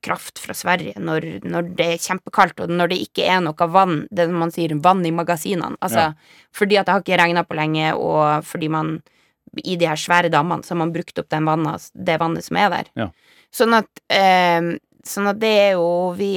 [0.06, 4.04] kraft fra Sverige når, når det er kjempekaldt, og når det ikke er noe vann,
[4.16, 5.78] det man sier vann i magasinene.
[5.84, 6.12] Altså
[6.56, 9.00] fordi at det har ikke regna på lenge, og fordi man
[9.64, 12.60] i de her svære dammene så har man brukt opp den vannet, det vannet som
[12.62, 12.92] er der.
[13.00, 13.10] Ja.
[13.56, 14.76] Sånn at eh,
[15.08, 16.34] Sånn at det er jo Vi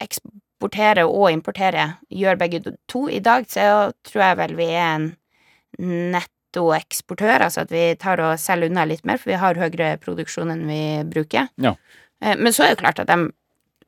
[0.00, 2.60] eksporterer og importerer, gjør begge
[2.90, 3.06] to.
[3.10, 5.08] I dag så tror jeg vel vi er en
[6.14, 10.52] nettoeksportør, altså at vi tar og selger unna litt mer, for vi har høyere produksjon
[10.54, 11.50] enn vi bruker.
[11.62, 11.74] Ja.
[12.24, 13.32] Eh, Men så er det klart at de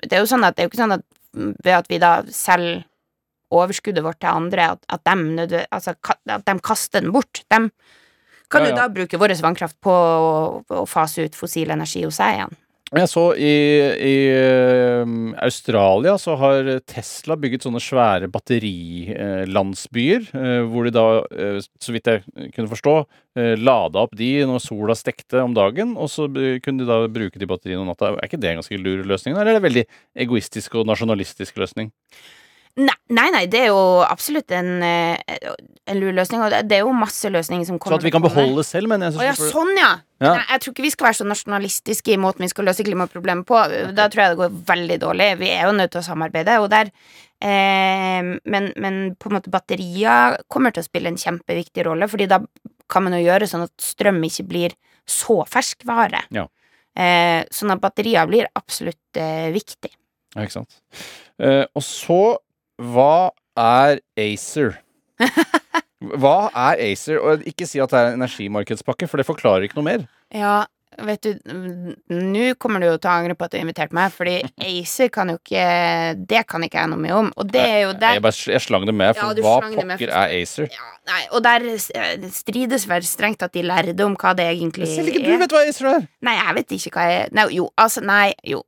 [0.05, 1.05] Det er jo sånn at det er jo ikke sånn at
[1.37, 2.85] ved at vi da selger
[3.53, 5.95] overskuddet vårt til andre, at, at, de, altså,
[6.27, 7.43] at de kaster den bort.
[7.49, 7.71] De
[8.51, 12.19] kan Ja, jo da bruke vår vannkraft på å, å fase ut fossil energi hos
[12.21, 12.57] seg igjen.
[12.95, 13.55] Jeg så i,
[13.99, 15.09] i eh,
[15.43, 22.07] Australia så har Tesla bygget sånne svære batterilandsbyer, eh, hvor de da, eh, så vidt
[22.13, 22.95] jeg kunne forstå,
[23.37, 26.25] lada opp de når sola stekte om dagen, og så
[26.65, 28.15] kunne de da bruke de batteriene om natta.
[28.15, 29.85] Er ikke det en ganske lur løsning, eller er det en veldig
[30.25, 31.91] egoistisk og nasjonalistisk løsning?
[32.77, 35.17] Nei, nei, det er jo absolutt en, eh,
[35.89, 38.25] en lur løsning, og det, er jo masse løsninger som kommer Sånn at vi kan
[38.25, 39.15] beholde det selv, mener jeg.
[39.17, 39.93] så Å ja, sånn, ja.
[40.21, 40.33] Ja.
[40.35, 43.49] Nei, jeg tror ikke vi skal være så nasjonalistiske i måten vi skal løse klimaproblemet
[43.49, 43.63] på.
[43.97, 45.31] Da tror jeg det går veldig dårlig.
[45.41, 49.53] Vi er jo nødt til å samarbeide, og der eh, men, men på en måte
[49.53, 52.43] batterier kommer til å spille en kjempeviktig rolle, fordi da
[52.93, 54.77] kan man jo gjøre sånn at strøm ikke blir
[55.09, 56.27] så ferskvare.
[56.35, 56.45] Ja.
[56.97, 59.93] Eh, sånn at batterier blir absolutt eh, viktig.
[60.37, 60.81] Ja, ikke sant.
[61.41, 62.21] Eh, og så,
[62.83, 64.77] hva er ACER?
[66.21, 67.17] Hva er ACER?
[67.25, 70.03] Og ikke si at det er en energimarkedspakke, for det forklarer ikke noe mer.
[70.35, 70.67] Ja,
[71.09, 71.55] vet du,
[72.13, 75.09] nå kommer du jo til å angre på at du har invitert meg, fordi ACER
[75.13, 75.65] kan jo ikke
[76.29, 78.65] Det kan ikke jeg noe mye om, og det er jo der Jeg, bare, jeg
[78.67, 80.69] slang det med, for ja, hva med, pokker for- er ACER?
[80.77, 84.89] Ja, nei, og der eh, strides vel strengt at de lærde om hva det egentlig
[84.91, 84.95] er.
[85.01, 86.09] Selv ikke du vet hva ACER er!
[86.29, 88.63] Nei, jeg vet ikke hva jeg Nei, jo, altså, nei, jo.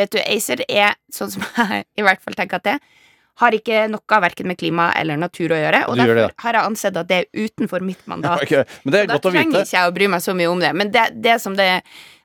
[0.00, 2.96] Vet du, ACER er sånn som jeg i hvert fall tenker at det er,
[3.40, 6.70] har ikke noe verken med klima eller natur å gjøre, og Du derfor har jeg
[6.70, 8.42] ansett at det er utenfor mitt mandat.
[8.50, 8.64] Okay.
[8.84, 9.66] Men det er da godt å trenger vite.
[9.66, 10.70] ikke jeg å bry meg så mye om det.
[10.76, 11.68] Men det, det som det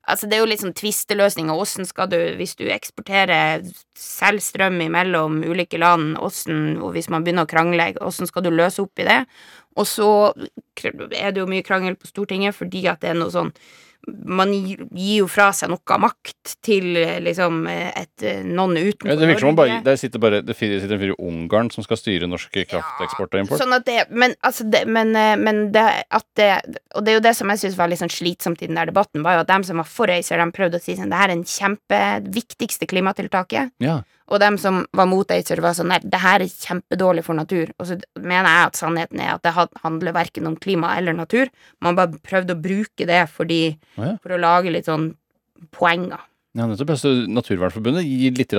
[0.05, 1.57] Altså, det er jo litt sånn tvisteløsninger.
[1.57, 3.63] Åssen skal du, hvis du eksporterer
[3.97, 8.51] selv strøm imellom ulike land, åssen, og hvis man begynner å krangle, åssen skal du
[8.53, 9.23] løse opp i det?
[9.81, 10.09] Og så
[11.09, 13.49] er det jo mye krangel på Stortinget fordi at det er noe sånn
[14.07, 16.91] man gir jo fra seg noe makt til
[17.25, 19.97] liksom et, eh, noen utenfor Ja, det virker som om bare, Norge.
[20.01, 23.61] sitter bare det sitter en fyr i Ungarn som skal styre norsk krafteksport og import.
[23.61, 26.51] Sånn at det, men altså det, men, eh, men det at det
[26.95, 28.87] Og det er jo det som jeg syns var litt sånn slitsomt i den der
[28.87, 31.19] debatten, var jo at dem som var for ACER, de prøvde å si sånn det
[31.19, 33.73] her er en kjempeviktigste klimatiltaket.
[33.83, 34.01] Ja.
[34.25, 37.69] Og dem som var mot ACER, var sånn nei, det her er kjempedårlig for natur.
[37.77, 41.51] Og så mener jeg at sannheten er at det handler verken om klima eller natur.
[41.85, 43.61] Man bare prøvde å bruke det fordi
[43.99, 44.15] oh, ja.
[44.23, 45.11] For å lage litt sånn
[45.75, 46.23] poenger.
[46.55, 46.93] Ja, nettopp.
[46.97, 48.53] Så Naturvernforbundet gir litt,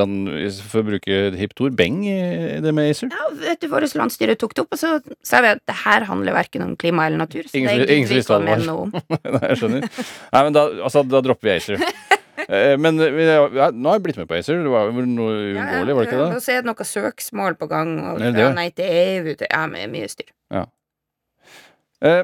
[0.68, 2.16] for å bruke et hipt ord, beng i
[2.62, 3.08] det med ACER.
[3.08, 6.04] Ja, vet du, Vårt landsstyre tok det opp, og så sa vi at det her
[6.10, 7.48] handler verken om klima eller natur.
[7.48, 8.92] Så Ingen det gidder vi ikke å mene noe om.
[9.38, 9.88] Nei, jeg skjønner.
[10.36, 11.88] Nei, men da, altså, da dropper vi ACER.
[12.48, 14.62] Eh, Men ja, nå har jeg blitt med på ACER.
[14.62, 16.42] Det var vel noe uunngåelig, var det ikke Ja, det?
[16.44, 18.48] Så er det noe søksmål på gang, og det det?
[18.54, 20.32] nei til EU til Ja, mye styr.
[22.04, 22.22] Eh,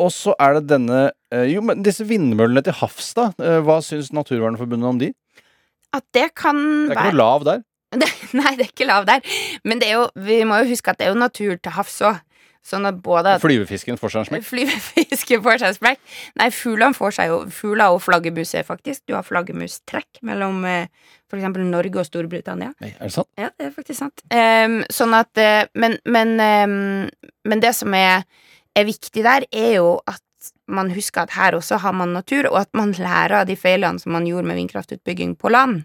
[0.00, 3.28] og så er det denne eh, Jo, men disse vindmøllene til havs, da.
[3.38, 5.10] Eh, hva syns Naturvernforbundet om de?
[5.94, 6.56] At det kan
[6.88, 7.60] Det er ikke være noe lav der.
[8.00, 8.08] det,
[8.40, 9.20] Nei, det er ikke lav der.
[9.62, 12.23] Men det jo, vi må jo huske at det er jo natur til havs òg.
[12.64, 14.44] Sånn at både at Flyvefisken får seg en smekk.
[14.48, 16.14] Flyvefisken får seg en smekk.
[16.40, 19.02] Nei, fuglene får seg jo Fugler og flaggermuser, faktisk.
[19.04, 20.86] Du har flaggermustrekk mellom eh,
[21.28, 22.72] for eksempel Norge og Storbritannia.
[22.80, 23.28] Nei, er det sant?
[23.36, 24.24] Ja, det er faktisk sant.
[24.32, 28.24] Um, sånn at eh, Men, men, um, men det som er,
[28.72, 30.22] er viktig der, er jo at
[30.72, 34.00] man husker at her også har man natur, og at man lærer av de feilene
[34.00, 35.82] som man gjorde med vindkraftutbygging på land.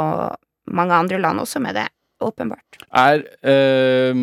[0.77, 1.89] mange andre land også med det,
[2.25, 2.81] åpenbart.
[2.97, 4.23] Er øh,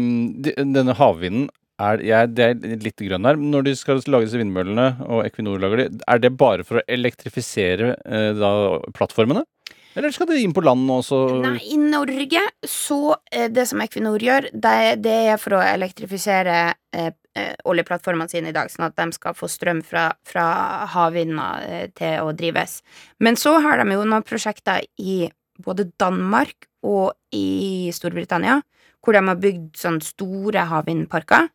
[0.57, 1.49] denne havvinden
[1.81, 3.39] er, jeg, Det er litt grønn her.
[3.39, 6.85] Når de skal lage disse vindmøllene, og Equinor lager de, er det bare for å
[6.87, 8.53] elektrifisere eh, da,
[8.93, 9.45] plattformene?
[9.93, 11.19] Eller skal de inn på land også?
[11.43, 16.57] Nei, i Norge så eh, Det som Equinor gjør, det, det er for å elektrifisere
[16.95, 20.47] eh, eh, oljeplattformene sine i dag, sånn at de skal få strøm fra, fra
[20.95, 22.79] havvinder eh, til å drives.
[23.21, 25.23] Men så har de jo noen prosjekter i
[25.63, 28.61] både Danmark og i Storbritannia,
[29.03, 31.51] hvor de har bygd sånne store havvindparker.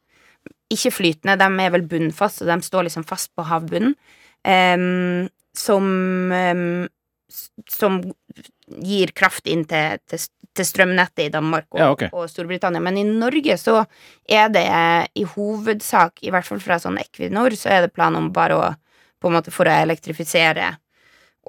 [0.71, 3.95] Ikke flytende, de er vel bunnfast, og de står liksom fast på havbunnen.
[4.45, 5.29] um,
[5.59, 5.85] som
[6.33, 6.89] um,
[7.69, 7.97] som
[8.85, 10.21] gir kraft inn til, til,
[10.57, 12.09] til strømnettet i Danmark og, Ja, okay.
[12.13, 12.81] og Storbritannia.
[12.81, 13.83] Men i Norge så
[14.29, 14.65] er det
[15.19, 18.69] i hovedsak, i hvert fall fra sånn Equinor, så er det plan om bare å
[19.21, 20.71] på en måte for å elektrifisere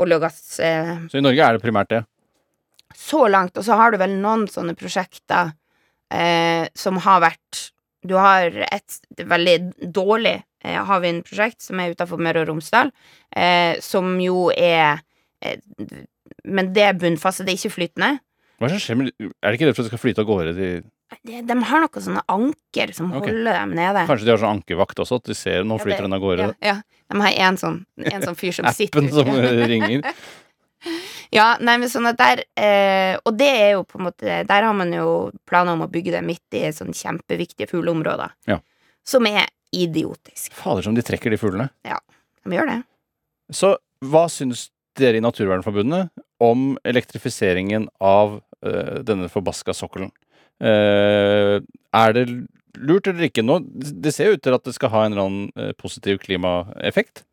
[0.01, 2.03] olje og gass eh, Så i Norge er det primært det.
[2.95, 3.58] så langt.
[3.58, 5.51] Og så har du vel noen sånne prosjekter
[6.12, 7.69] eh, som har vært
[8.07, 9.57] Du har et veldig
[9.95, 12.93] dårlig eh, havvindprosjekt som er utafor Møre og Romsdal,
[13.35, 15.01] eh, som jo er
[15.43, 15.59] eh,
[16.45, 18.13] Men det er bunnfast, det er ikke flytende.
[18.59, 20.29] Hva er det skjer med Er det ikke redd for at det skal flyte av
[20.29, 20.55] gårde?
[20.55, 20.69] De,
[21.25, 23.33] De, de har noen sånne anker som okay.
[23.33, 24.05] holder dem nede.
[24.07, 25.19] kanskje de har sånn ankervakt også?
[25.19, 26.51] At de ser nå flyter ja, den av gårde?
[26.62, 27.05] Ja, ja.
[27.09, 29.31] De har en sånn, en sånn fyr som sitter Appen som
[29.73, 30.05] ringer.
[31.33, 34.65] Ja, nei, men sånn at der eh, Og det er jo på en måte Der
[34.65, 38.33] har man jo planer om å bygge det midt i sånn kjempeviktige fugleområder.
[38.49, 38.57] Ja.
[39.05, 40.53] Som er idiotisk.
[40.57, 41.69] Fader som de trekker de fuglene.
[41.85, 41.99] Ja,
[42.45, 42.79] De gjør det.
[43.53, 46.09] Så hva syns dere i Naturvernforbundet
[46.41, 50.09] om elektrifiseringen av øh, denne forbaska sokkelen?
[50.59, 51.61] Uh,
[51.95, 52.25] er det
[52.79, 53.59] lurt eller ikke nå?
[53.69, 57.23] Det ser jo ut til at det skal ha en eller annen eh, positiv klimaeffekt.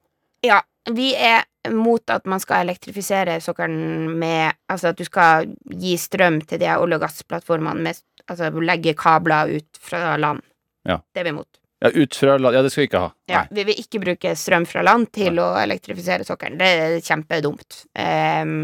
[0.46, 0.60] Ja,
[0.94, 1.44] vi er
[1.74, 6.70] mot at man skal elektrifisere sokkelen med Altså at du skal gi strøm til de
[6.70, 10.42] olje- og gassplattformene med Altså legge kabler ut fra land.
[10.86, 10.98] Ja.
[11.14, 11.60] Det er vi imot.
[11.82, 13.10] Ja, ut fra land Ja, det skal vi ikke ha.
[13.30, 16.58] Ja, vi vil ikke bruke strøm fra land til å elektrifisere sokkelen.
[16.58, 17.84] Det er kjempedumt.
[17.94, 18.58] Um,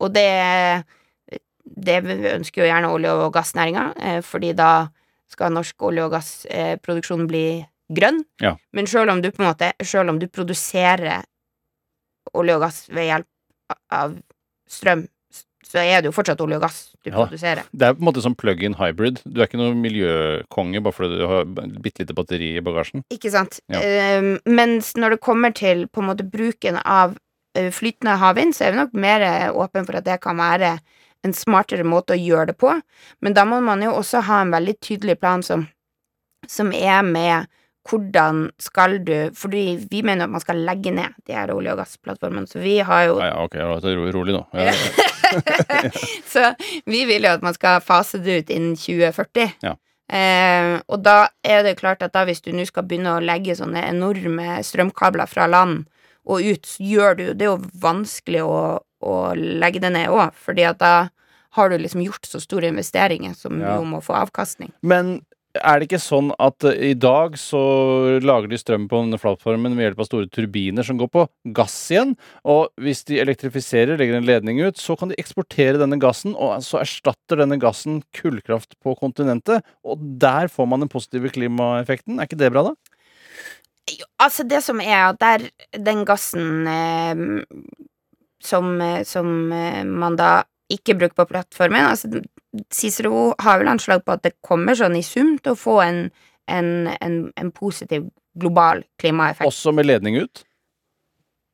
[0.00, 0.84] og det
[1.68, 1.98] Det
[2.32, 4.88] ønsker jo gjerne olje- og gassnæringa, eh, fordi da
[5.28, 8.22] skal norsk olje- og gassproduksjon bli grønn.
[8.40, 8.54] Ja.
[8.72, 11.24] Men selv om du på en måte Selv om du produserer
[12.34, 14.16] olje og gass ved hjelp av
[14.68, 15.06] strøm,
[15.68, 17.16] så er det jo fortsatt olje og gass du Ja.
[17.26, 17.64] produserer.
[17.76, 19.20] Det er på en måte som plug-in hybrid.
[19.28, 23.02] Du er ikke noen miljøkonge bare fordi du har bitte lite batteri i bagasjen.
[23.12, 23.60] Ikke sant?
[23.68, 23.80] Ja.
[23.80, 27.16] Eh, mens når det kommer til på en måte bruken av
[27.58, 29.20] flytende havvind, så er vi nok mer
[29.52, 30.78] åpen for at det kan være
[31.24, 32.70] en smartere måte å gjøre det på.
[33.20, 35.66] Men da må man jo også ha en veldig tydelig plan som,
[36.46, 37.48] som er med
[37.88, 41.78] hvordan skal du Fordi vi mener at man skal legge ned de her olje- og
[41.78, 44.42] gassplattformene, så vi har jo Ja, ja, ok, ja, det er ro- rolig nå.
[44.52, 44.72] Ja,
[46.32, 46.54] Så
[46.86, 49.52] vi vil jo at man skal fase det ut innen 2040.
[49.64, 49.74] Ja.
[50.08, 53.56] Eh, og da er det klart at da hvis du nå skal begynne å legge
[53.58, 55.84] sånne enorme strømkabler fra land
[56.28, 58.56] og ut, så gjør du Det er jo vanskelig å,
[59.04, 60.94] å legge det ned òg, fordi at da
[61.56, 63.76] har du liksom gjort så store investeringer som Ja.
[63.78, 64.72] jo må få avkastning.
[64.82, 65.22] Men
[65.60, 67.60] er det ikke sånn at eh, i dag så
[68.24, 71.24] lager de strøm på denne plattformen ved hjelp av store turbiner som går på
[71.56, 72.14] gass igjen?
[72.48, 76.62] Og hvis de elektrifiserer, legger en ledning ut, så kan de eksportere denne gassen, og
[76.66, 79.66] så erstatter denne gassen kullkraft på kontinentet.
[79.84, 82.18] Og der får man den positive klimaeffekten.
[82.18, 82.76] Er ikke det bra, da?
[84.20, 87.26] Altså, det som er at der den gassen eh,
[88.44, 88.76] som,
[89.08, 90.42] som eh, man da
[90.72, 92.20] ikke bruker på plattformen altså,
[92.72, 96.04] Cicero har vel anslag på at det kommer sånn i sum til å få en,
[96.48, 99.48] en, en, en positiv global klimaeffekt.
[99.48, 100.44] Også med ledning ut?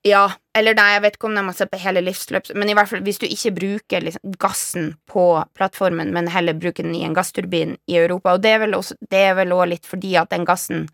[0.04, 2.74] Ja, eller nei, jeg vet ikke om de har sett på hele livsløpet men i
[2.76, 5.24] hvert fall hvis du ikke bruker liksom, gassen på
[5.56, 8.98] plattformen, men heller bruker den i en gassturbin i Europa, og det er vel også,
[9.10, 10.84] det er vel også litt fordi at den gassen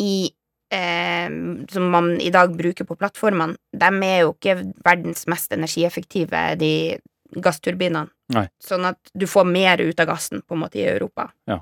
[0.00, 0.32] i
[0.72, 1.28] eh,
[1.74, 6.72] som man i dag bruker på plattformene, de er jo ikke verdens mest energieffektive, de
[7.36, 8.08] gassturbinene.
[8.32, 8.46] Nei.
[8.62, 11.30] Sånn at du får mer ut av gassen, på en måte, i Europa.
[11.50, 11.60] Ja.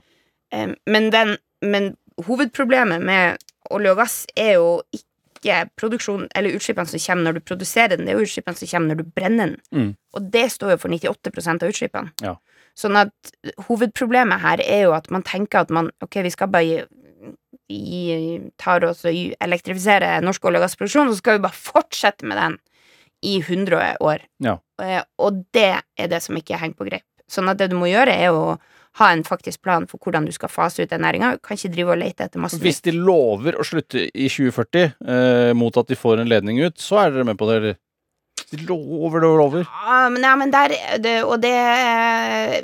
[0.55, 1.95] Um, men, den, men
[2.27, 3.41] hovedproblemet med
[3.71, 8.07] olje og gass er jo ikke produksjon, eller utslippene som kommer når du produserer den,
[8.07, 9.59] det er jo utslippene som kommer når du brenner den.
[9.73, 9.91] Mm.
[10.17, 12.15] Og det står jo for 98% av utslippene.
[12.25, 12.37] Ja.
[12.79, 13.33] Sånn at
[13.67, 16.85] hovedproblemet her er jo at man tenker at man Ok, vi skal bare gi,
[17.71, 22.29] gi, tar oss og elektrifisere norsk olje- og gassproduksjon, og så skal vi bare fortsette
[22.29, 22.59] med den
[23.23, 24.25] i 100 år.
[24.43, 24.59] Ja.
[24.83, 27.07] Eh, Og det er det som ikke henger på greip.
[27.31, 28.57] Sånn at det du må gjøre, er å
[28.99, 31.37] ha en faktisk plan for hvordan du skal fase ut den næringa.
[31.45, 35.53] Kan ikke drive og lete etter masse Hvis de lover å slutte i 2040 eh,
[35.55, 37.79] mot at de får en ledning ut, så er dere med på det, eller?
[38.51, 39.67] De lover og lover.
[39.69, 41.55] Ja, men, ja, men der det, Og det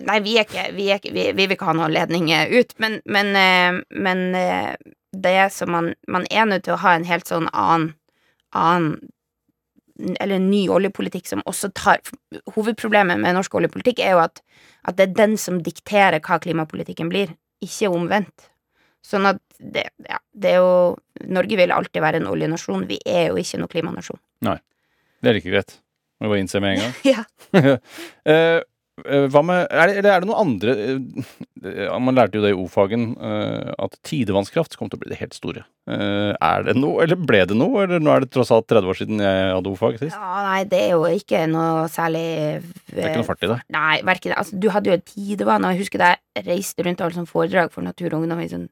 [0.02, 2.50] Nei, vi er ikke Vi, er ikke, vi, vi vil ikke ha noen ledning eh,
[2.58, 4.72] ut, men, men, eh, men eh,
[5.14, 7.92] det som man Man er nødt til å ha en helt sånn annen
[8.56, 8.98] annen
[9.96, 12.02] eller en ny oljepolitikk som også tar
[12.54, 14.42] Hovedproblemet med norsk oljepolitikk er jo at,
[14.88, 17.32] at det er den som dikterer hva klimapolitikken blir,
[17.64, 18.50] ikke omvendt.
[19.06, 20.96] Sånn at det, ja, det er jo
[21.32, 22.88] Norge vil alltid være en oljenasjon.
[22.90, 24.20] Vi er jo ikke noen klimanasjon.
[24.46, 24.58] Nei.
[25.22, 25.76] Det er ikke greit.
[26.20, 26.96] Må bare innse med en gang.
[27.14, 27.24] Ja.
[28.26, 28.60] Eh,
[29.04, 32.56] hva med er det, Eller er det noen andre eh, Man lærte jo det i
[32.56, 35.64] O-fagen, eh, at tidevannskraft kom til å bli det helt store.
[35.90, 37.84] Eh, er det noe, eller ble det noe?
[37.84, 40.16] Eller nå er det tross alt 30 år siden jeg hadde O-fag sist?
[40.16, 42.24] Ja, nei, det er jo ikke noe særlig
[42.88, 43.58] Det er ikke noe fart i det.
[43.76, 44.36] Nei, verken.
[44.40, 47.20] Altså, du hadde jo et tidevann, og jeg husker da jeg reiste rundt og holdt
[47.20, 48.70] sånn foredrag for Natur og Ungdom i sånn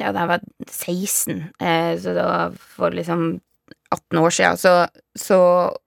[0.00, 3.42] Ja, da jeg var 16, eh, så da for liksom
[3.94, 4.72] 18 år siden, så,
[5.16, 5.38] så,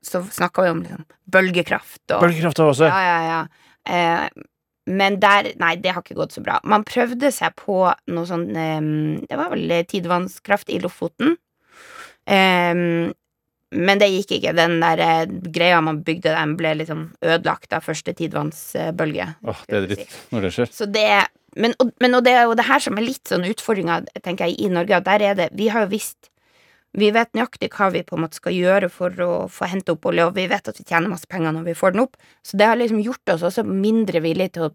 [0.05, 2.89] så snakka vi om liksom bølgekraft og Bølgekraft også.
[2.89, 3.41] Ja, ja, ja.
[3.91, 4.47] Eh,
[4.91, 6.57] men der Nei, det har ikke gått så bra.
[6.67, 8.81] Man prøvde seg på noe sånn eh,
[9.29, 11.35] Det var vel tidevannskraft i Lofoten.
[12.25, 13.11] Eh,
[13.71, 14.55] men det gikk ikke.
[14.57, 19.29] Den der eh, greia man bygde, den ble liksom ødelagt av første tidevannsbølge.
[19.47, 20.73] Åh, det er dritt når det skjer.
[20.75, 21.05] Så det
[21.59, 24.47] Men, og, men og det er jo det her som er litt sånn utfordringa, tenker
[24.47, 26.30] jeg, i Norge, at der er det Vi har jo visst
[26.97, 30.05] Vi vet nøyaktig hva vi på en måte skal gjøre for å få hente opp
[30.09, 32.17] olje, og vi vet at vi tjener masse penger når vi får den opp.
[32.43, 34.73] Så det har liksom gjort oss også mindre villige til å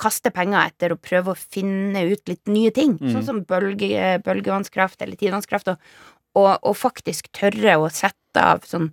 [0.00, 3.12] kaste penger etter å prøve å finne ut litt nye ting, Mm.
[3.12, 5.76] sånn som bølge, bølgevannskraft eller tidevannskraft, og,
[6.36, 8.90] og, og faktisk tørre å sette av sånn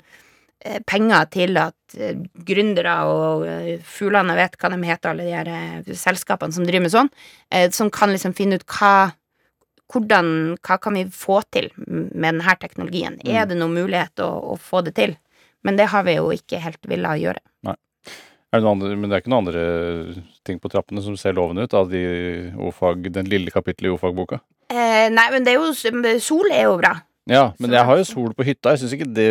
[0.65, 5.35] eh, penger til at eh, gründere og eh, fuglene vet hva de heter, alle de
[5.37, 7.11] her eh, selskapene som driver med sånn,
[7.71, 9.13] som kan liksom finne ut hva
[9.91, 10.29] hvordan,
[10.65, 13.19] hva kan vi få til med denne teknologien?
[13.25, 15.15] Er det noen mulighet å, å få det til?
[15.65, 17.43] Men det har vi jo ikke helt villet gjøre.
[18.55, 19.63] Er det andre, men det er ikke noen andre
[20.47, 21.99] ting på trappene som ser lovende ut av de
[22.55, 24.39] O-fag, den lille kapittelet i o-fagboka?
[24.71, 25.73] Eh, nei, men det er jo
[26.23, 26.93] Sol er jo bra.
[27.27, 28.71] Ja, men jeg har jo sol på hytta.
[28.71, 29.27] Jeg syns ikke det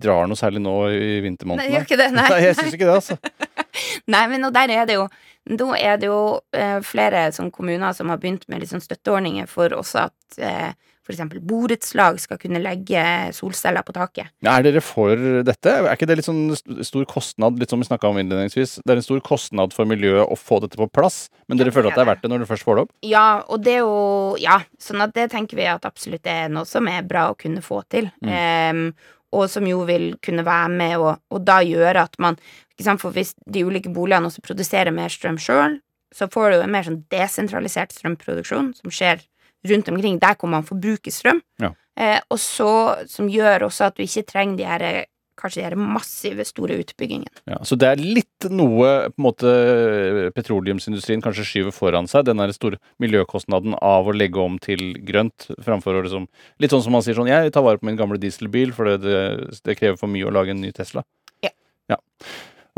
[0.00, 1.82] drar noe særlig nå i Nei, vintermånedene.
[1.84, 2.24] ikke det, nei.
[2.32, 3.18] Nei, jeg syns ikke det, altså.
[4.14, 5.04] Nei, men og der er det jo
[5.48, 6.20] Nå er det jo
[6.52, 10.72] eh, flere sånn kommuner som har begynt med sånn støtteordninger for også at eh,
[11.12, 13.02] eksempel borettslag skal kunne legge
[13.36, 14.30] solceller på taket.
[14.44, 15.74] Er dere for dette?
[15.80, 16.52] Er ikke det litt sånn
[16.86, 18.78] stor kostnad, litt som vi snakka om innledningsvis?
[18.84, 21.78] Det er en stor kostnad for miljøet å få dette på plass, men dere Ja,
[21.78, 22.96] føler at det er er verdt det når dere først får det opp?
[23.08, 26.68] Ja, og det er jo Ja, sånn at det tenker vi at absolutt er noe
[26.68, 28.10] som er bra å kunne få til.
[28.22, 28.92] Em,
[29.34, 32.38] og som jo vil kunne være med og, og da gjøre at man
[32.78, 35.80] For hvis de ulike boligene også produserer mer strøm sjøl,
[36.14, 39.24] så får du jo en mer sånn desentralisert strømproduksjon som skjer
[39.66, 41.40] rundt omkring der hvor man forbruker strøm.
[41.58, 41.72] Ja.
[41.98, 42.70] Eh, og så
[43.10, 44.84] som gjør også at du ikke trenger de her
[45.38, 47.30] kanskje de massive, store utbyggingen.
[47.48, 49.52] Ja, så det er litt noe på en måte
[50.36, 55.50] petroleumsindustrien kanskje skyver foran seg, den der store miljøkostnaden av å legge om til grønt,
[55.64, 56.28] framfor å liksom
[56.62, 58.98] Litt sånn som man sier sånn Jeg tar vare på min gamle dieselbil, for det,
[59.04, 61.04] det, det krever for mye å lage en ny Tesla.
[61.44, 61.52] Ja.
[61.92, 61.98] ja.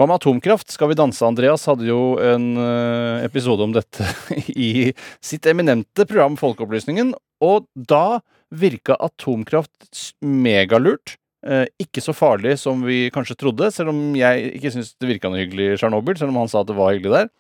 [0.01, 0.71] Hva med atomkraft?
[0.73, 1.21] Skal vi danse?
[1.27, 4.07] Andreas hadde jo en eh, episode om dette
[4.57, 7.13] i sitt eminente program Folkeopplysningen,
[7.45, 11.19] og da virka atomkraft megalurt.
[11.41, 15.31] Eh, ikke så farlig som vi kanskje trodde, selv om jeg ikke syns det virka
[15.31, 17.31] noe hyggelig i Tsjernobyl, selv om han sa at det var hyggelig der.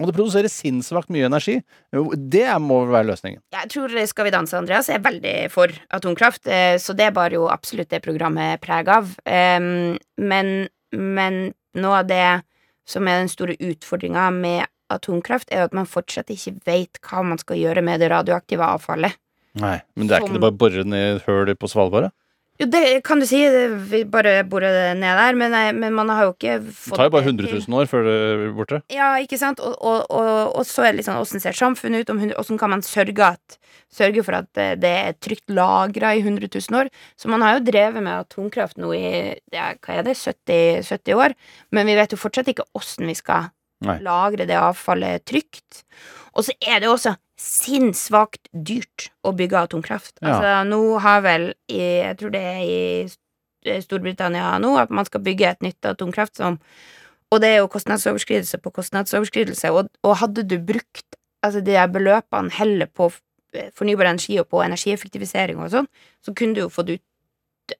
[0.00, 1.60] Og det produserer sinnssykt mye energi.
[1.92, 3.38] Det er- må være løsningen.
[3.52, 7.46] Jeg tror Skal vi danse, Andreas, er veldig for atomkraft, eh, så det bar jo
[7.46, 9.16] absolutt det programmet preg av.
[9.24, 12.42] Men, men noe av det
[12.86, 17.38] som er den store utfordringa med atomkraft, er at man fortsatt ikke vet hva man
[17.38, 19.14] skal gjøre med det radioaktive avfallet.
[19.54, 22.10] Nei, Men det er Som- ikke det bare å bore ned hull på Svalbard?
[22.62, 23.40] Jo, det kan du si,
[23.90, 27.14] vi bare bor ned der, men, nei, men man har jo ikke Det tar jo
[27.16, 28.78] bare 100 000 år før det er borte.
[28.94, 29.58] Ja, ikke sant?
[29.58, 32.60] Og, og, og, og så er det litt sånn åssen ser samfunnet ut, om åssen
[32.60, 33.58] kan man sørge, at,
[33.90, 36.92] sørge for at eh, det er trygt lagra i 100 000 år?
[37.18, 39.04] Så man har jo drevet med atomkraft nå i
[39.50, 41.34] ja, hva er det, 70, 70 år,
[41.74, 43.50] men vi vet jo fortsatt ikke åssen vi skal
[43.82, 43.98] Nei.
[44.06, 45.82] lagre det avfallet trygt.
[46.38, 50.16] Og så er det jo også sinnssvakt dyrt å bygge atomkraft.
[50.20, 50.36] Ja.
[50.36, 52.80] Altså, nå har vel i, Jeg tror det er i
[53.66, 56.60] eh, Storbritannia nå at man skal bygge et nytt atomkraft som
[57.34, 61.90] Og det er jo kostnadsoverskridelse på kostnadsoverskridelse, og, og hadde du brukt altså de der
[61.90, 63.08] beløpene heller på
[63.74, 65.88] fornybar energi og på energieffektivisering og sånn,
[66.22, 67.04] så kunne du jo fått ut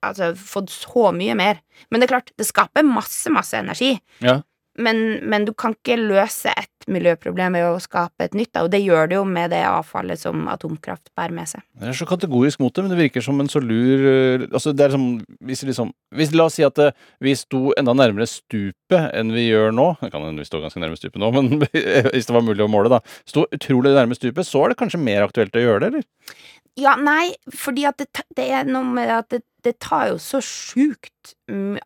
[0.00, 1.58] Altså fått så mye mer.
[1.92, 3.90] Men det er klart, det skaper masse, masse energi.
[4.24, 4.38] Ja.
[4.80, 8.80] Men, men du kan ikke løse et miljøproblem ved å skape et nytt, og det
[8.82, 11.64] gjør det jo med det avfallet som atomkraft bærer med seg.
[11.80, 14.74] Det er så kategorisk mot det, men det virker som en så lur eh, Altså,
[14.76, 15.06] det er som
[15.44, 19.48] hvis, liksom, hvis La oss si at eh, vi sto enda nærmere stupet enn vi
[19.48, 19.88] gjør nå.
[20.02, 21.64] Det kan vi står ganske nærme stupet nå, men
[22.12, 23.00] hvis det var mulig å måle, da.
[23.28, 26.38] Sto utrolig nærme stupet, så er det kanskje mer aktuelt å gjøre det, eller?
[26.80, 30.42] Ja, nei, fordi at det, det er noe med at det, det tar jo så
[30.42, 31.34] sjukt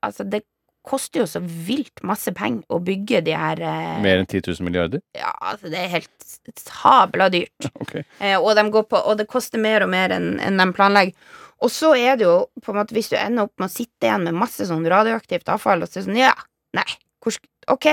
[0.03, 0.43] Altså, det
[0.89, 4.67] koster jo så vilt masse penger å bygge de her eh, Mer enn 10 000
[4.67, 5.03] milliarder?
[5.17, 7.69] Ja, altså, det er helt sabla dyrt.
[7.83, 7.99] Ok.
[8.01, 11.35] Eh, og, de går på, og det koster mer og mer enn enn de planlegger.
[11.65, 14.07] Og så er det jo på en måte hvis du ender opp med å sitte
[14.07, 16.35] igjen med masse sånn radioaktivt avfall, og så er det sånn ja,
[16.77, 16.87] nei,
[17.25, 17.35] hvor,
[17.75, 17.89] ok,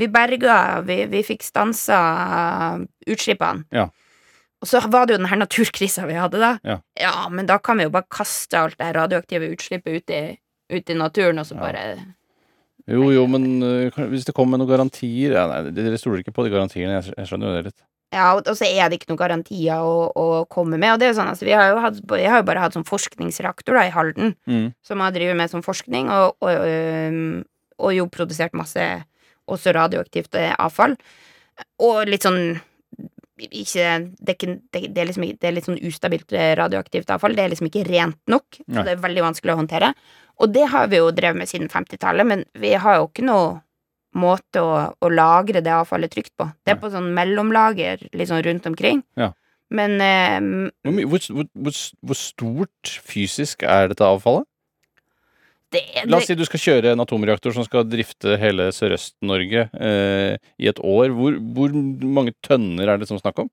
[0.00, 2.00] vi berga, vi, vi fikk stansa
[3.08, 3.64] utslippene.
[3.74, 3.88] Ja.
[4.60, 6.52] Og så var det jo den her naturkrisa vi hadde da.
[6.66, 6.76] Ja.
[7.00, 7.14] ja.
[7.32, 10.22] men da kan vi jo bare kaste alt det radioaktive utslippet ut i,
[10.76, 11.94] ut i naturen, og så Ja.
[12.90, 16.34] Jo, jo, men eh, hvis det kommer med noen garantier ja, Nei, dere stoler ikke
[16.34, 16.96] på de garantiene.
[16.98, 17.80] Jeg, jeg skjønner jo det litt.
[18.10, 20.96] Ja, og, og så er det ikke noen garantier å, å komme med.
[20.96, 22.74] Og det er jo sånn, altså, vi har jo, hatt, jeg har jo bare hatt
[22.74, 24.72] sånn forskningsreaktor da, i Halden, Mm.
[24.82, 27.44] som har drevet med sånn forskning, og, og, øhm,
[27.78, 28.88] og jo produsert masse
[29.50, 30.96] også radioaktivt eh, avfall.
[31.86, 32.58] Og litt sånn
[33.48, 33.86] ikke,
[34.18, 37.36] det, er ikke, det, er liksom, det er litt sånn ustabilt eh, radioaktivt avfall.
[37.36, 39.90] Det er liksom ikke rent nok, så det er veldig vanskelig å håndtere.
[40.40, 43.58] Og det har vi jo drevet med siden 50-tallet, men vi har jo ikke noe
[44.20, 46.48] måte å, å lagre det avfallet trygt på.
[46.64, 46.82] Det er Nei.
[46.82, 49.04] på sånn mellomlager sånn rundt omkring.
[49.20, 49.30] Ja.
[49.70, 50.40] Men eh,
[51.06, 54.48] hvor, hvor, hvor, hvor stort fysisk er dette avfallet?
[55.70, 59.68] Det, La oss det, si du skal kjøre en atomreaktor som skal drifte hele Sørøst-Norge
[59.78, 61.12] eh, i et år.
[61.14, 61.74] Hvor, hvor
[62.18, 63.50] mange tønner er det som snakk om?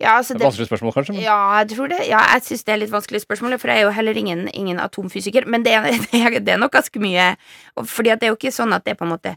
[0.00, 1.12] ja, altså, Et det, vanskelig spørsmål, kanskje?
[1.12, 1.22] Men...
[1.26, 1.98] Ja, jeg tror det.
[2.08, 4.80] Ja, jeg syns det er litt vanskelig spørsmål, for jeg er jo heller ingen, ingen
[4.80, 5.44] atomfysiker.
[5.44, 7.34] Men det, er- det, er- det nok ganske mye
[7.84, 9.34] Fordi at det er jo ikke sånn at det er på en måte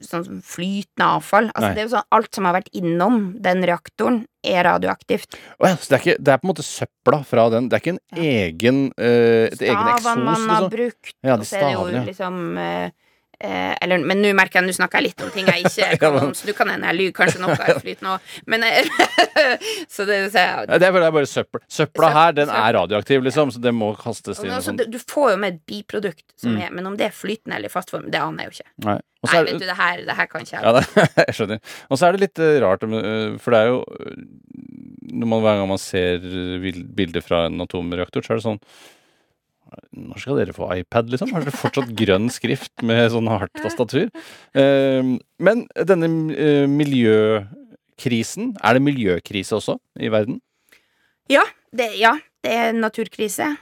[0.00, 1.50] Sånn som flytende avfall.
[1.52, 1.74] Altså, Nei.
[1.76, 5.36] det er jo sånn Alt som har vært innom den reaktoren, er radioaktivt.
[5.60, 7.68] Oh, ja, så det er, ikke, det er på en måte søpla fra den.
[7.70, 10.72] Det er ikke en egen uh, et egen eksos, Stavene man har liksom?
[10.74, 12.02] brukt, Ja, de og så er det jo ja.
[12.08, 12.90] liksom øh,
[13.42, 16.18] eh, eller, Men nå merker jeg, nå snakker jeg litt om ting jeg ikke kan
[16.20, 18.32] om, så du kan hende jeg lyver kanskje noe er flytende òg.
[18.54, 18.90] Men eh,
[19.92, 21.62] Så det, så jeg, ja, Det er bare, søppel.
[21.70, 24.50] Søpla her, den er radioaktiv, liksom, så det må kastes inn.
[24.50, 26.58] Og altså, du, får jo med et biprodukt, som Mm.
[26.66, 28.70] er, men om det er flytende eller i fast form, det aner jeg jo ikke.
[28.88, 28.96] Nei.
[29.22, 30.64] Og Nei, vet du, det her, det her kan ikke jeg.
[30.66, 31.60] Ja, det, jeg skjønner.
[31.88, 33.78] Og så er det litt eh, rart, eh, for det er jo
[35.12, 36.24] man, Hver gang man ser
[36.98, 38.60] bilder fra en atomreaktor, så er det sånn
[39.96, 41.32] Når skal dere få iPad, liksom?
[41.34, 44.08] Har dere fortsatt grønn skrift med sånn hardt tastatur?
[44.54, 45.02] Eh,
[45.42, 50.40] men denne eh, miljøkrisen, er det miljøkrise også i verden?
[51.30, 51.44] Ja,
[51.76, 53.52] det, ja, det er naturkrise.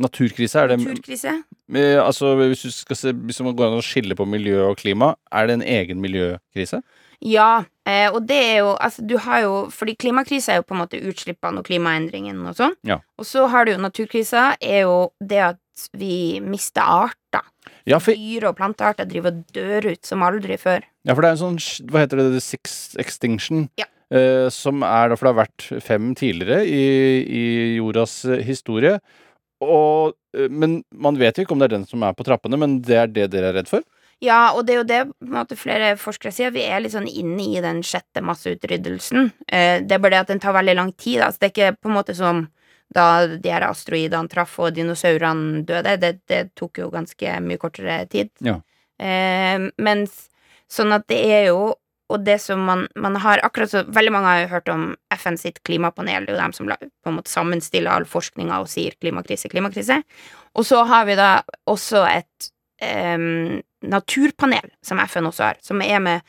[0.00, 1.34] Naturkrise, er det Naturkrise.
[1.76, 4.78] eh, Altså, hvis du skal se Hvis man går an å skille på miljø og
[4.80, 6.80] klima, er det en egen miljøkrise?
[7.20, 10.76] Ja, eh, og det er jo Altså, du har jo Fordi klimakrisa er jo på
[10.76, 12.76] en måte utslippene og klimaendringene og sånn.
[12.86, 13.00] Ja.
[13.20, 17.46] Og så har du jo naturkrisa, er jo det at vi mister arter.
[17.88, 20.84] Ja, for Dyre- og plantearter driver og dør ut som aldri før.
[21.08, 22.28] Ja, for det er en sånn Hva heter det?
[22.34, 23.68] The Sixth Extinction.
[23.80, 23.88] Ja.
[24.10, 26.84] Eh, som er da For det har vært fem tidligere i,
[27.22, 27.44] i
[27.78, 28.98] jordas eh, historie.
[29.62, 32.58] Og, eh, men man vet jo ikke om det er den som er på trappene,
[32.58, 33.86] men det er det dere er redd for?
[34.20, 35.00] Ja, og det er jo det
[35.32, 36.52] måte, flere forskere sier.
[36.52, 39.30] Vi er litt sånn inne i den sjette masseutryddelsen.
[39.48, 41.22] Eh, det er bare det at den tar veldig lang tid.
[41.24, 42.42] Altså, det er ikke på en måte som
[42.92, 45.94] da de her asteroidene traff og dinosaurene døde.
[46.02, 48.32] Det, det tok jo ganske mye kortere tid.
[48.44, 48.58] Ja.
[49.00, 50.26] Eh, mens
[50.70, 51.76] sånn at det er jo
[52.10, 54.80] Og det som man, man har akkurat så Veldig mange har jo hørt om
[55.14, 56.24] FN sitt klimapanel.
[56.26, 60.00] Det er jo dem som på en måte sammenstiller all forskninga og sier klimakrise, klimakrise.
[60.58, 61.28] Og så har vi da
[61.70, 62.50] også et
[62.82, 66.22] em, naturpanel, som FN også har, som er med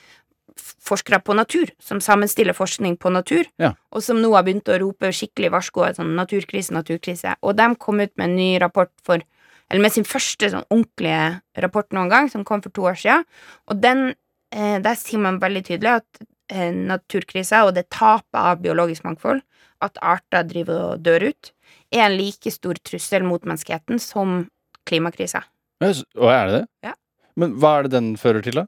[0.84, 3.74] forskere på natur, som sammenstiller forskning på natur, Ja.
[3.91, 7.36] og som nå har begynt å rope skikkelig varsko sånn naturkrise, naturkrise.
[7.41, 9.22] Og de kom ut med en ny rapport for
[9.72, 13.24] eller med sin første sånn ordentlige rapport noen gang, som kom for to år siden.
[13.70, 14.16] Og den,
[14.52, 19.41] eh, der sier man veldig tydelig at eh, naturkrisa og det tapet av biologisk mangfold,
[19.82, 21.52] at arter driver og dør ut,
[21.93, 24.49] er en like stor trussel mot menneskeheten som
[24.86, 25.45] klimakrisa.
[25.82, 26.68] Og er det det?
[26.84, 26.93] Ja.
[27.40, 28.68] Men hva er det den fører til, da?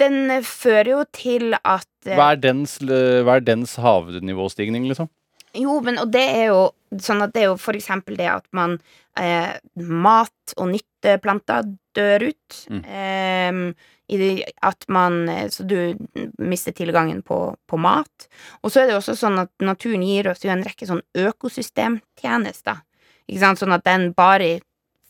[0.00, 4.88] Den eh, fører jo til at eh, Hva er dens, l- hva er dens havnivåstigning,
[4.90, 5.10] liksom?
[5.54, 6.62] Jo, men og det er jo
[6.98, 8.78] sånn at det er jo for eksempel det at man
[9.18, 12.56] eh, Mat og nytteplanter dør ut.
[12.70, 12.80] Mm.
[12.82, 14.30] Eh, i det,
[14.66, 15.94] at man eh, Så du
[16.42, 17.38] mister tilgangen på,
[17.70, 18.26] på mat.
[18.66, 21.00] Og så er det jo også sånn at naturen gir oss jo en rekke sånn
[21.14, 22.82] økosystemtjenester.
[23.28, 23.60] Ikke sant?
[23.62, 24.58] Sånn at den bare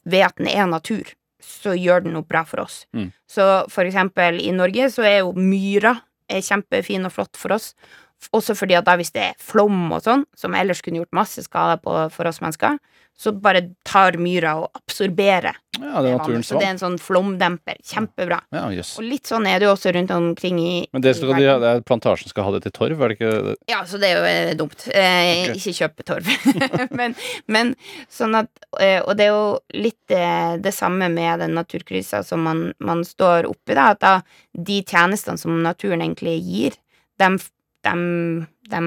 [0.05, 1.09] ved at den er natur,
[1.45, 2.83] så gjør den noe bra for oss.
[2.97, 3.11] Mm.
[3.31, 5.97] Så for eksempel i Norge så er jo myra
[6.31, 7.73] er kjempefin og flott for oss.
[8.33, 11.45] Også fordi at da hvis det er flom og sånn, som ellers kunne gjort masse
[11.45, 12.79] skade på, for oss mennesker,
[13.17, 16.43] så bare tar myra og absorberer Ja, det er naturens vann.
[16.49, 17.77] Så det er en sånn flomdemper.
[17.87, 18.41] Kjempebra.
[18.55, 18.95] Ja, yes.
[18.99, 21.73] Og litt sånn er det jo også rundt omkring i Men det i de, det
[21.87, 23.55] plantasjen skal ha det til torv, er det ikke det?
[23.71, 24.87] Ja, så det er jo eh, dumt.
[24.91, 25.55] Eh, okay.
[25.55, 26.31] Ikke kjøpe torv.
[26.99, 27.15] men,
[27.47, 27.75] men
[28.11, 28.51] sånn at
[28.83, 29.47] eh, Og det er jo
[29.79, 33.93] litt eh, det samme med den naturkrisa som man, man står oppi, da.
[33.95, 34.15] At da
[34.55, 36.79] de tjenestene som naturen egentlig gir,
[37.23, 37.39] dem,
[37.85, 38.81] dem, de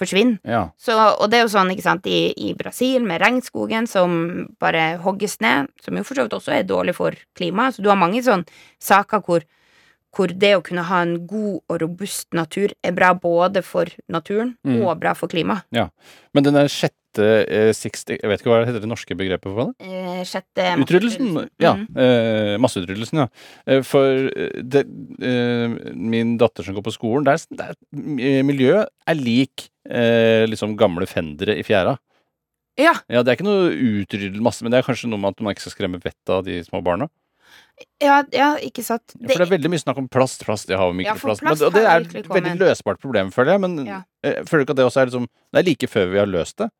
[0.00, 0.38] forsvinner.
[0.48, 0.62] Ja.
[0.80, 4.14] Så, og det er jo sånn, ikke sant, i, i Brasil med regnskogen som
[4.62, 7.76] bare hogges ned, som jo for så vidt også er dårlig for klimaet.
[7.76, 8.48] Så du har mange sånne
[8.80, 9.44] saker hvor,
[10.16, 14.56] hvor det å kunne ha en god og robust natur er bra både for naturen
[14.64, 14.80] Mm.
[14.86, 15.68] og bra for klimaet.
[16.34, 19.50] Men den der sjette eh, sixth, Jeg vet ikke hva det heter det norske begrepet
[19.50, 19.88] for det?
[19.88, 21.48] Eh, sjette Utryddelsen?
[21.58, 21.74] Ja.
[21.80, 21.88] Mm.
[21.96, 23.26] Eh, masseutryddelsen, ja.
[23.66, 24.84] Eh, for eh, det,
[25.18, 27.74] eh, min datter som går på skolen, der, der
[28.46, 31.96] miljøet er lik liksom gamle fendere i fjæra.
[32.78, 32.92] Ja.
[33.10, 35.56] Ja, det er ikke noe utryddel masse, men det er kanskje noe med at man
[35.56, 37.08] ikke skal skremme vettet av de små barna.
[38.02, 39.14] Ja, ja, ikke sant.
[39.16, 41.40] Ja, for det er veldig mye snakk om plast, plast, det har Ja, mikroplast.
[41.40, 43.60] plast men, og det er et veldig løsbart problem, føler jeg.
[43.60, 44.02] Men Ja.
[44.22, 46.26] eh, jeg føler ikke at det også er liksom Det er like før vi har
[46.26, 46.70] løst det.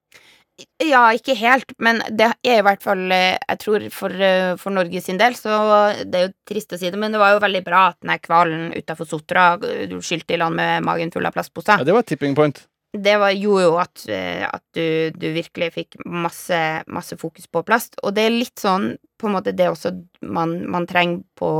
[0.84, 4.70] Ja, ikke helt, men det er i hvert fall eh, Jeg tror for, eh, for
[4.70, 7.40] Norge sin del, så Det er jo trist å si det, men det var jo
[7.40, 11.78] veldig bra at den hvalen utafor Sotra skylte i land med magen full av plastposer.
[11.78, 12.66] Ja, det var et tipping point.
[12.92, 16.58] Det var, gjorde jo at, eh, at du, du virkelig fikk masse,
[16.90, 17.94] masse fokus på plast.
[18.02, 19.92] Og det er litt sånn på en måte det også
[20.26, 21.52] man, man trenger på,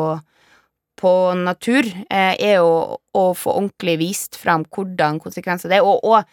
[0.99, 6.03] på natur, eh, er jo å få ordentlig vist fram hvordan konsekvenser det er, og,
[6.03, 6.27] og,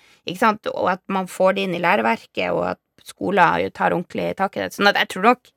[0.74, 4.66] og at man får det inn i læreverket, og at skoler tar ordentlig tak i
[4.66, 4.74] det.
[4.76, 5.52] Sånn at jeg tror nok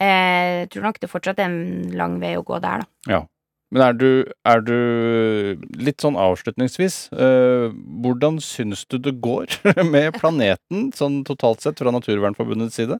[0.00, 3.12] eh, jeg tror nok det fortsatt er en lang vei å gå der, da.
[3.14, 3.22] Ja.
[3.70, 4.08] Men er du,
[4.50, 4.76] er du
[5.78, 7.68] Litt sånn avslutningsvis, eh,
[8.02, 9.46] hvordan syns du det går
[9.94, 12.98] med planeten, sånn totalt sett, fra Naturvernforbundets side?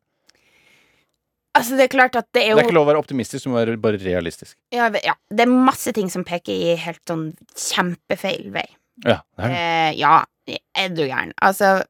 [1.59, 3.51] Altså, det er klart at det er Det er ikke lov å være optimistisk, du
[3.51, 4.55] må være bare realistisk.
[4.75, 8.69] ja, ja, det er masse ting som peker i helt sånn kjempefeil vei.
[9.03, 9.65] Ja, det er det.
[9.65, 10.15] Eh, ja,
[10.79, 11.35] er du gæren.
[11.43, 11.81] Altså,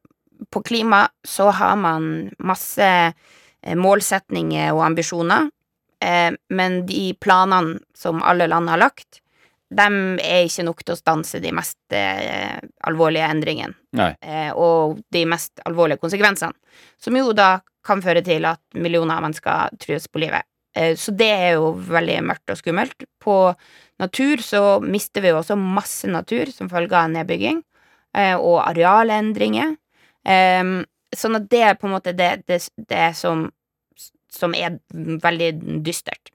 [0.49, 5.51] på klima så har man masse eh, målsetninger og ambisjoner,
[6.03, 9.21] eh, men de planene som alle land har lagt,
[9.71, 9.87] de
[10.19, 13.77] er ikke nok til å stanse de mest eh, alvorlige endringene
[14.19, 16.51] eh, og de mest alvorlige konsekvensene,
[16.99, 20.45] som jo da kan føre til at millioner av mennesker trues på livet.
[20.75, 23.07] Eh, så det er jo veldig mørkt og skummelt.
[23.21, 23.53] På
[24.01, 27.61] natur så mister vi jo også masse natur som følge av nedbygging
[28.17, 29.75] eh, og arealendringer.
[30.27, 30.75] Eh,
[31.15, 33.49] sånn at det er på en måte det, det, det som,
[34.31, 35.51] som er veldig
[35.85, 36.31] dystert.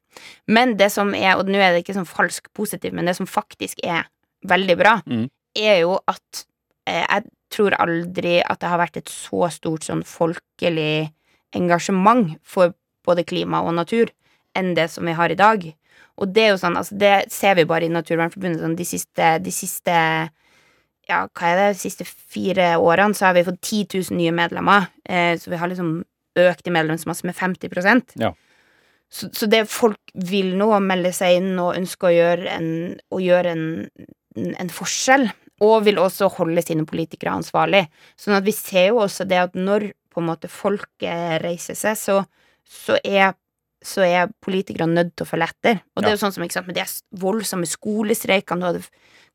[0.49, 3.29] Men det som er, og nå er det ikke sånn falsk positivt, men det som
[3.29, 4.07] faktisk er
[4.49, 5.27] veldig bra, mm.
[5.59, 6.45] er jo at
[6.89, 11.11] eh, jeg tror aldri at det har vært et så stort sånn folkelig
[11.57, 12.75] engasjement for
[13.07, 14.11] både klima og natur
[14.57, 15.63] enn det som vi har i dag.
[16.17, 19.31] Og det er jo sånn, altså det ser vi bare i Naturvernforbundet sånn de siste,
[19.45, 19.97] de siste
[21.07, 24.33] ja, hva er det, de siste fire årene så har vi fått 10 000 nye
[24.35, 24.89] medlemmer.
[25.05, 26.01] Eh, så vi har liksom
[26.37, 28.33] økt i medlemsmasse med 50 Ja.
[29.09, 32.71] så, så det folk vil nå melde seg inn og ønske å gjøre en,
[33.11, 33.67] å gjøre en,
[34.37, 35.29] en forskjell,
[35.65, 37.87] og vil også holde sine politikere ansvarlig.
[38.21, 41.97] Sånn at vi ser jo også det at når på en måte folket reiser seg,
[41.97, 42.21] så,
[42.65, 43.33] så er
[43.87, 45.81] så er politikerne nødt til å følge etter.
[45.95, 46.87] Og det er jo sånn som ikke sant, med de
[47.23, 48.83] voldsomme skolestreikene, du hadde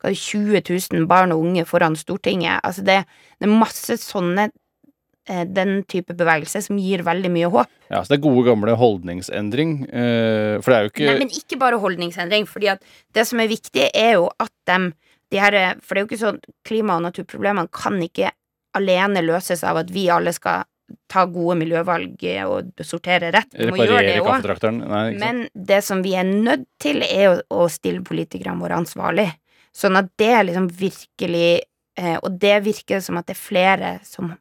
[0.01, 0.63] hva er det, 20
[0.97, 2.59] 000 barn og unge foran Stortinget.
[2.65, 2.97] Altså det,
[3.37, 4.49] det er masse sånne
[5.27, 7.69] den type bevegelse som gir veldig mye håp.
[7.91, 9.83] Ja, så det er gode, gamle holdningsendring.
[9.91, 13.39] eh, for det er jo ikke Nei, men ikke bare holdningsendring, fordi at det som
[13.39, 14.93] er viktig, er jo at dem
[15.31, 18.33] de her, For det er jo ikke sånn klima- og naturproblemene kan ikke
[18.75, 20.65] alene løses av at vi alle skal
[21.07, 23.53] ta gode miljøvalg og sortere rett.
[23.55, 25.15] Vi må gjøre det òg.
[25.19, 29.29] Men det som vi er nødt til, er å, å stille politikerne våre ansvarlig.
[29.75, 31.61] Sånn at det er liksom virkelig
[31.95, 34.33] eh, Og det virker som at det er flere som,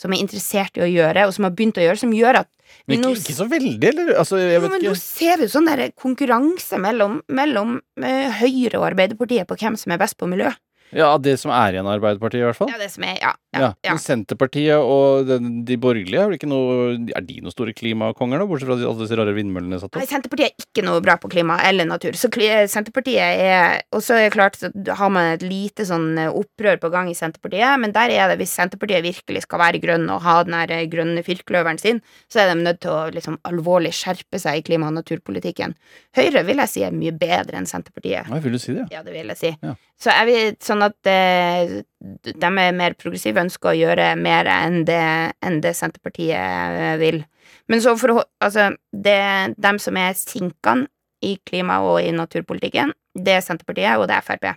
[0.00, 2.50] som er interessert i å gjøre, og som har begynt å gjøre, som gjør at
[2.88, 4.12] vi Men nå ikke, ikke så veldig, eller?
[4.18, 8.80] Altså, jeg jo, men nå ser vi jo sånn der konkurranse mellom, mellom eh, Høyre
[8.80, 10.50] og Arbeiderpartiet på hvem som er best på miljø.
[10.92, 12.72] Ja, det som er igjen av Arbeiderpartiet, i hvert fall.
[12.72, 13.92] Ja, det som er, ja, Ja, ja.
[13.92, 18.46] Men Senterpartiet og den, de borgerlige er noe Er de noen store klimakonger, da?
[18.48, 20.06] Bortsett fra alle disse rare vindmøllene satt Nei.
[20.08, 22.16] Senterpartiet er ikke noe bra på klima eller natur.
[22.16, 26.32] Så Senterpartiet er Og så er det klart så har man et lite sånn eh,
[26.32, 30.08] opprør på gang i Senterpartiet, men der er det, hvis Senterpartiet virkelig skal være grønn
[30.12, 32.00] og ha den her eh, grønne firkløveren sin,
[32.32, 35.76] så er de nødt til å liksom alvorlig skjerpe seg i klima- og naturpolitikken.
[36.16, 38.30] Høyre vil jeg si er mye bedre enn Senterpartiet.
[38.32, 38.88] Nei, vil du si det?
[38.94, 39.54] Ja, det vil jeg si.
[39.60, 39.76] Ja.
[40.02, 44.82] Så er vi sånn at eh, de er mer progressive, ønsker å gjøre mer enn
[44.88, 45.02] det,
[45.44, 47.22] enn det Senterpartiet vil.
[47.70, 50.88] Men så for å Altså, det dem som er sinkene
[51.22, 54.48] i klima- og i naturpolitikken, det er Senterpartiet, og det er Frp.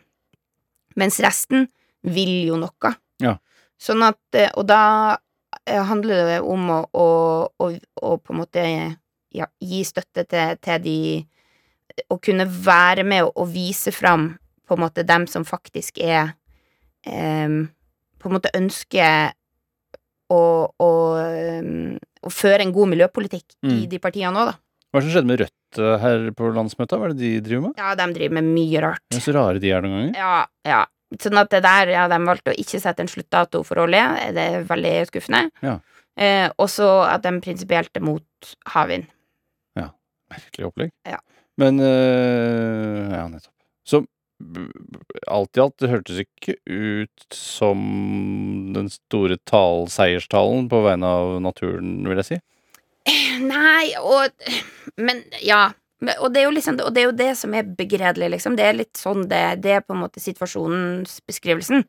[0.96, 1.68] Mens resten
[2.02, 2.94] vil jo noe.
[3.22, 3.36] Ja.
[3.78, 5.18] Sånn at eh, Og da
[5.66, 7.08] eh, handler det om å, å,
[7.60, 7.70] å,
[8.02, 8.64] å på en måte
[9.36, 11.00] ja, gi støtte til, til de
[12.12, 14.34] Å kunne være med og, og vise fram
[14.66, 16.34] på en måte dem som faktisk er
[17.06, 19.34] På en måte ønsker
[20.34, 20.40] å,
[20.82, 20.90] å,
[22.26, 23.90] å føre en god miljøpolitikk i Mm.
[23.92, 24.56] de partiene òg, da.
[24.90, 26.98] Hva er det som skjedde med Rødt eh, her på landsmøtet?
[26.98, 27.74] Hva er det de driver med?
[27.78, 29.04] Ja, de driver med mye rart.
[29.12, 30.16] Det er så rare de er noen ganger.
[30.18, 30.84] Ja, ja.
[31.22, 34.02] Sånn at det der, ja, de valgte å ikke sette en sluttdato for olje.
[34.34, 35.44] Det er veldig skuffende.
[35.62, 35.76] Ja.
[36.18, 39.12] Eh, også at de prinsipielt er mot havvind.
[40.34, 40.90] Merkelig opplegg.
[41.06, 41.20] Ja.
[41.62, 43.54] Men øh, Ja, nettopp.
[43.86, 44.00] Så
[45.28, 47.80] alt i alt, det hørtes ikke ut som
[48.76, 52.40] den store tal, seierstalen på vegne av naturen, vil jeg si.
[53.46, 54.32] Nei, og
[54.98, 55.72] Men ja.
[56.20, 58.58] Og det, er jo liksom, og det er jo det som er begredelig, liksom.
[58.60, 61.86] Det er litt sånn det, det er på en måte situasjonens beskrivelsen.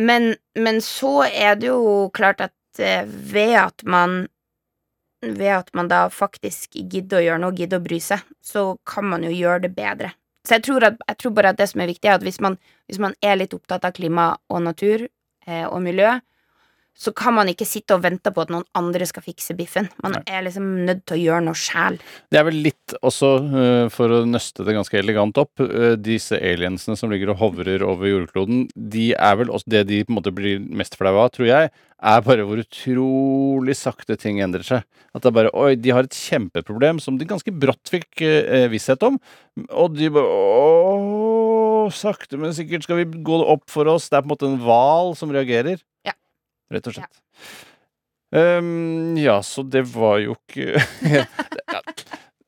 [0.00, 4.22] Men, men så er det jo klart at eh, ved at man
[5.20, 9.04] Ved at man da faktisk gidder å gjøre noe, gidder å bry seg, så kan
[9.04, 10.14] man jo gjøre det bedre.
[10.46, 12.40] Så jeg tror, at, jeg tror bare at det som er viktig, er at hvis
[12.40, 12.56] man,
[12.88, 16.16] hvis man er litt opptatt av klima og natur eh, og miljø,
[17.00, 19.88] så kan man ikke sitte og vente på at noen andre skal fikse biffen.
[20.04, 20.22] Man Nei.
[20.28, 21.96] er liksom nødt til å gjøre noe sjæl.
[22.28, 26.36] Det er vel litt også, øh, for å nøste det ganske elegant opp, øh, disse
[26.36, 30.20] aliensene som ligger og hovrer over jordkloden, de er vel også det de på en
[30.20, 34.84] måte blir mest flaue av, tror jeg, er bare hvor utrolig sakte ting endrer seg.
[35.14, 38.68] At det er bare Oi, de har et kjempeproblem som de ganske brått fikk eh,
[38.72, 39.18] visshet om,
[39.68, 44.08] og de bare Ååå, sakte, men sikkert skal vi gå opp for oss.
[44.08, 45.80] Det er på en måte en hval som reagerer.
[46.06, 46.14] Ja.
[46.70, 47.22] Rett og slett.
[48.36, 50.78] Ehm, ja, så det var jo ikke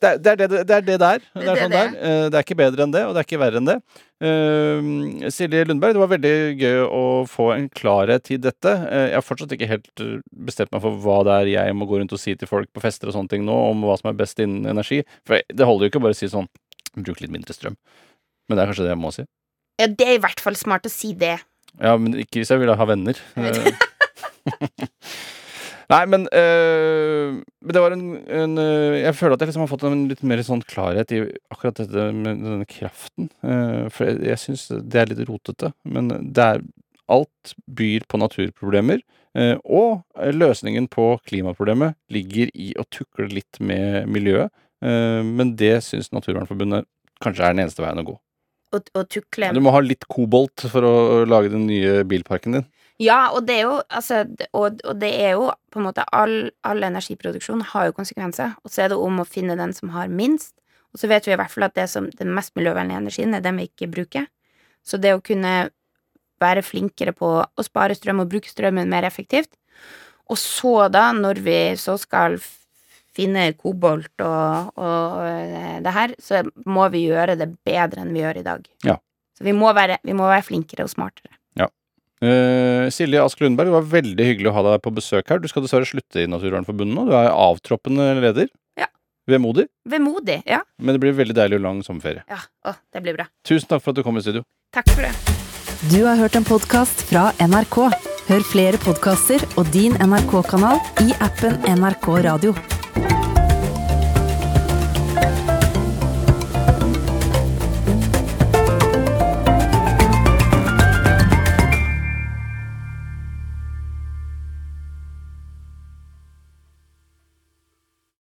[0.03, 1.25] det, er, det, det, det er det der.
[1.35, 1.93] Det er, sånn der.
[1.97, 3.77] Eh, det er ikke bedre enn det, og det er ikke verre enn det.
[4.23, 8.75] Uh, Silje Lundberg, det var veldig gøy å få en klarhet i dette.
[8.85, 11.89] Uh, jeg har fortsatt ikke helt eh, bestemt meg for hva det er jeg må
[11.91, 14.12] gå rundt og si til folk på fester og sånne ting nå, om hva som
[14.12, 15.01] er best innen energi.
[15.27, 16.51] For det holder jo ikke bare å si sånn
[16.93, 17.79] Bruk litt mindre strøm.
[18.47, 19.23] Men det er kanskje det jeg må si.
[19.81, 21.39] Ja, det er i hvert fall smart å si det.
[21.81, 23.16] Ja, men ikke hvis jeg vil ha venner.
[25.93, 29.70] Nei, men, øh, men det var en, en øh, Jeg føler at jeg liksom har
[29.72, 31.20] fått en litt mer sånn klarhet i
[31.53, 33.28] akkurat dette med denne kraften.
[33.45, 35.72] Eh, for jeg, jeg syns det er litt rotete.
[35.84, 36.64] Men det er
[37.12, 39.03] Alt byr på naturproblemer.
[39.36, 44.53] eh, og løsningen på klimaproblemet ligger i å tukle litt med miljøet.
[44.84, 46.86] Eh, men det syns Naturvernforbundet
[47.22, 48.16] kanskje er den eneste veien å gå.
[48.72, 49.51] Å, tukle.
[49.53, 50.95] Du må ha litt kobolt for å
[51.28, 52.64] lage den nye bilparken din.
[53.01, 56.51] Ja, og det er jo altså, og, og det er jo på en måte all,
[56.66, 58.57] all energiproduksjon har jo konsekvenser.
[58.62, 60.55] Og så er det om å finne den som har minst.
[60.93, 63.45] Og så vet vi i hvert fall at det som, den mest miljøvennlige energien er
[63.45, 64.28] den vi ikke bruker.
[64.84, 65.70] Så det å kunne
[66.43, 69.55] være flinkere på å spare strøm og bruke strømmen mer effektivt.
[70.30, 72.38] Og så, da, når vi så skal
[73.12, 78.22] finne kobolt og, og eh, det her, så må vi gjøre det bedre enn vi
[78.22, 78.68] gjør i dag.
[78.86, 78.97] Ja.
[79.36, 81.34] Så vi må være, vi må være flinkere og smartere.
[82.23, 85.41] Eh, Silje Ask Lundberg, det var veldig hyggelig å ha deg på besøk her.
[85.43, 87.07] Du skal dessverre slutte i Naturvernforbundet nå.
[87.09, 88.51] Du er avtroppende leder.
[88.79, 88.87] Ja.
[89.31, 90.62] Vemodig, Vemodig, ja.
[90.79, 92.23] men det blir veldig deilig og lang sommerferie.
[92.31, 93.27] Ja, å, det blir bra.
[93.47, 94.47] Tusen takk for at du kom i studio.
[94.75, 95.12] Takk for det.
[95.91, 97.79] Du har hørt en podkast fra NRK.
[98.29, 102.55] Hør flere podkaster og din NRK-kanal i appen NRK Radio.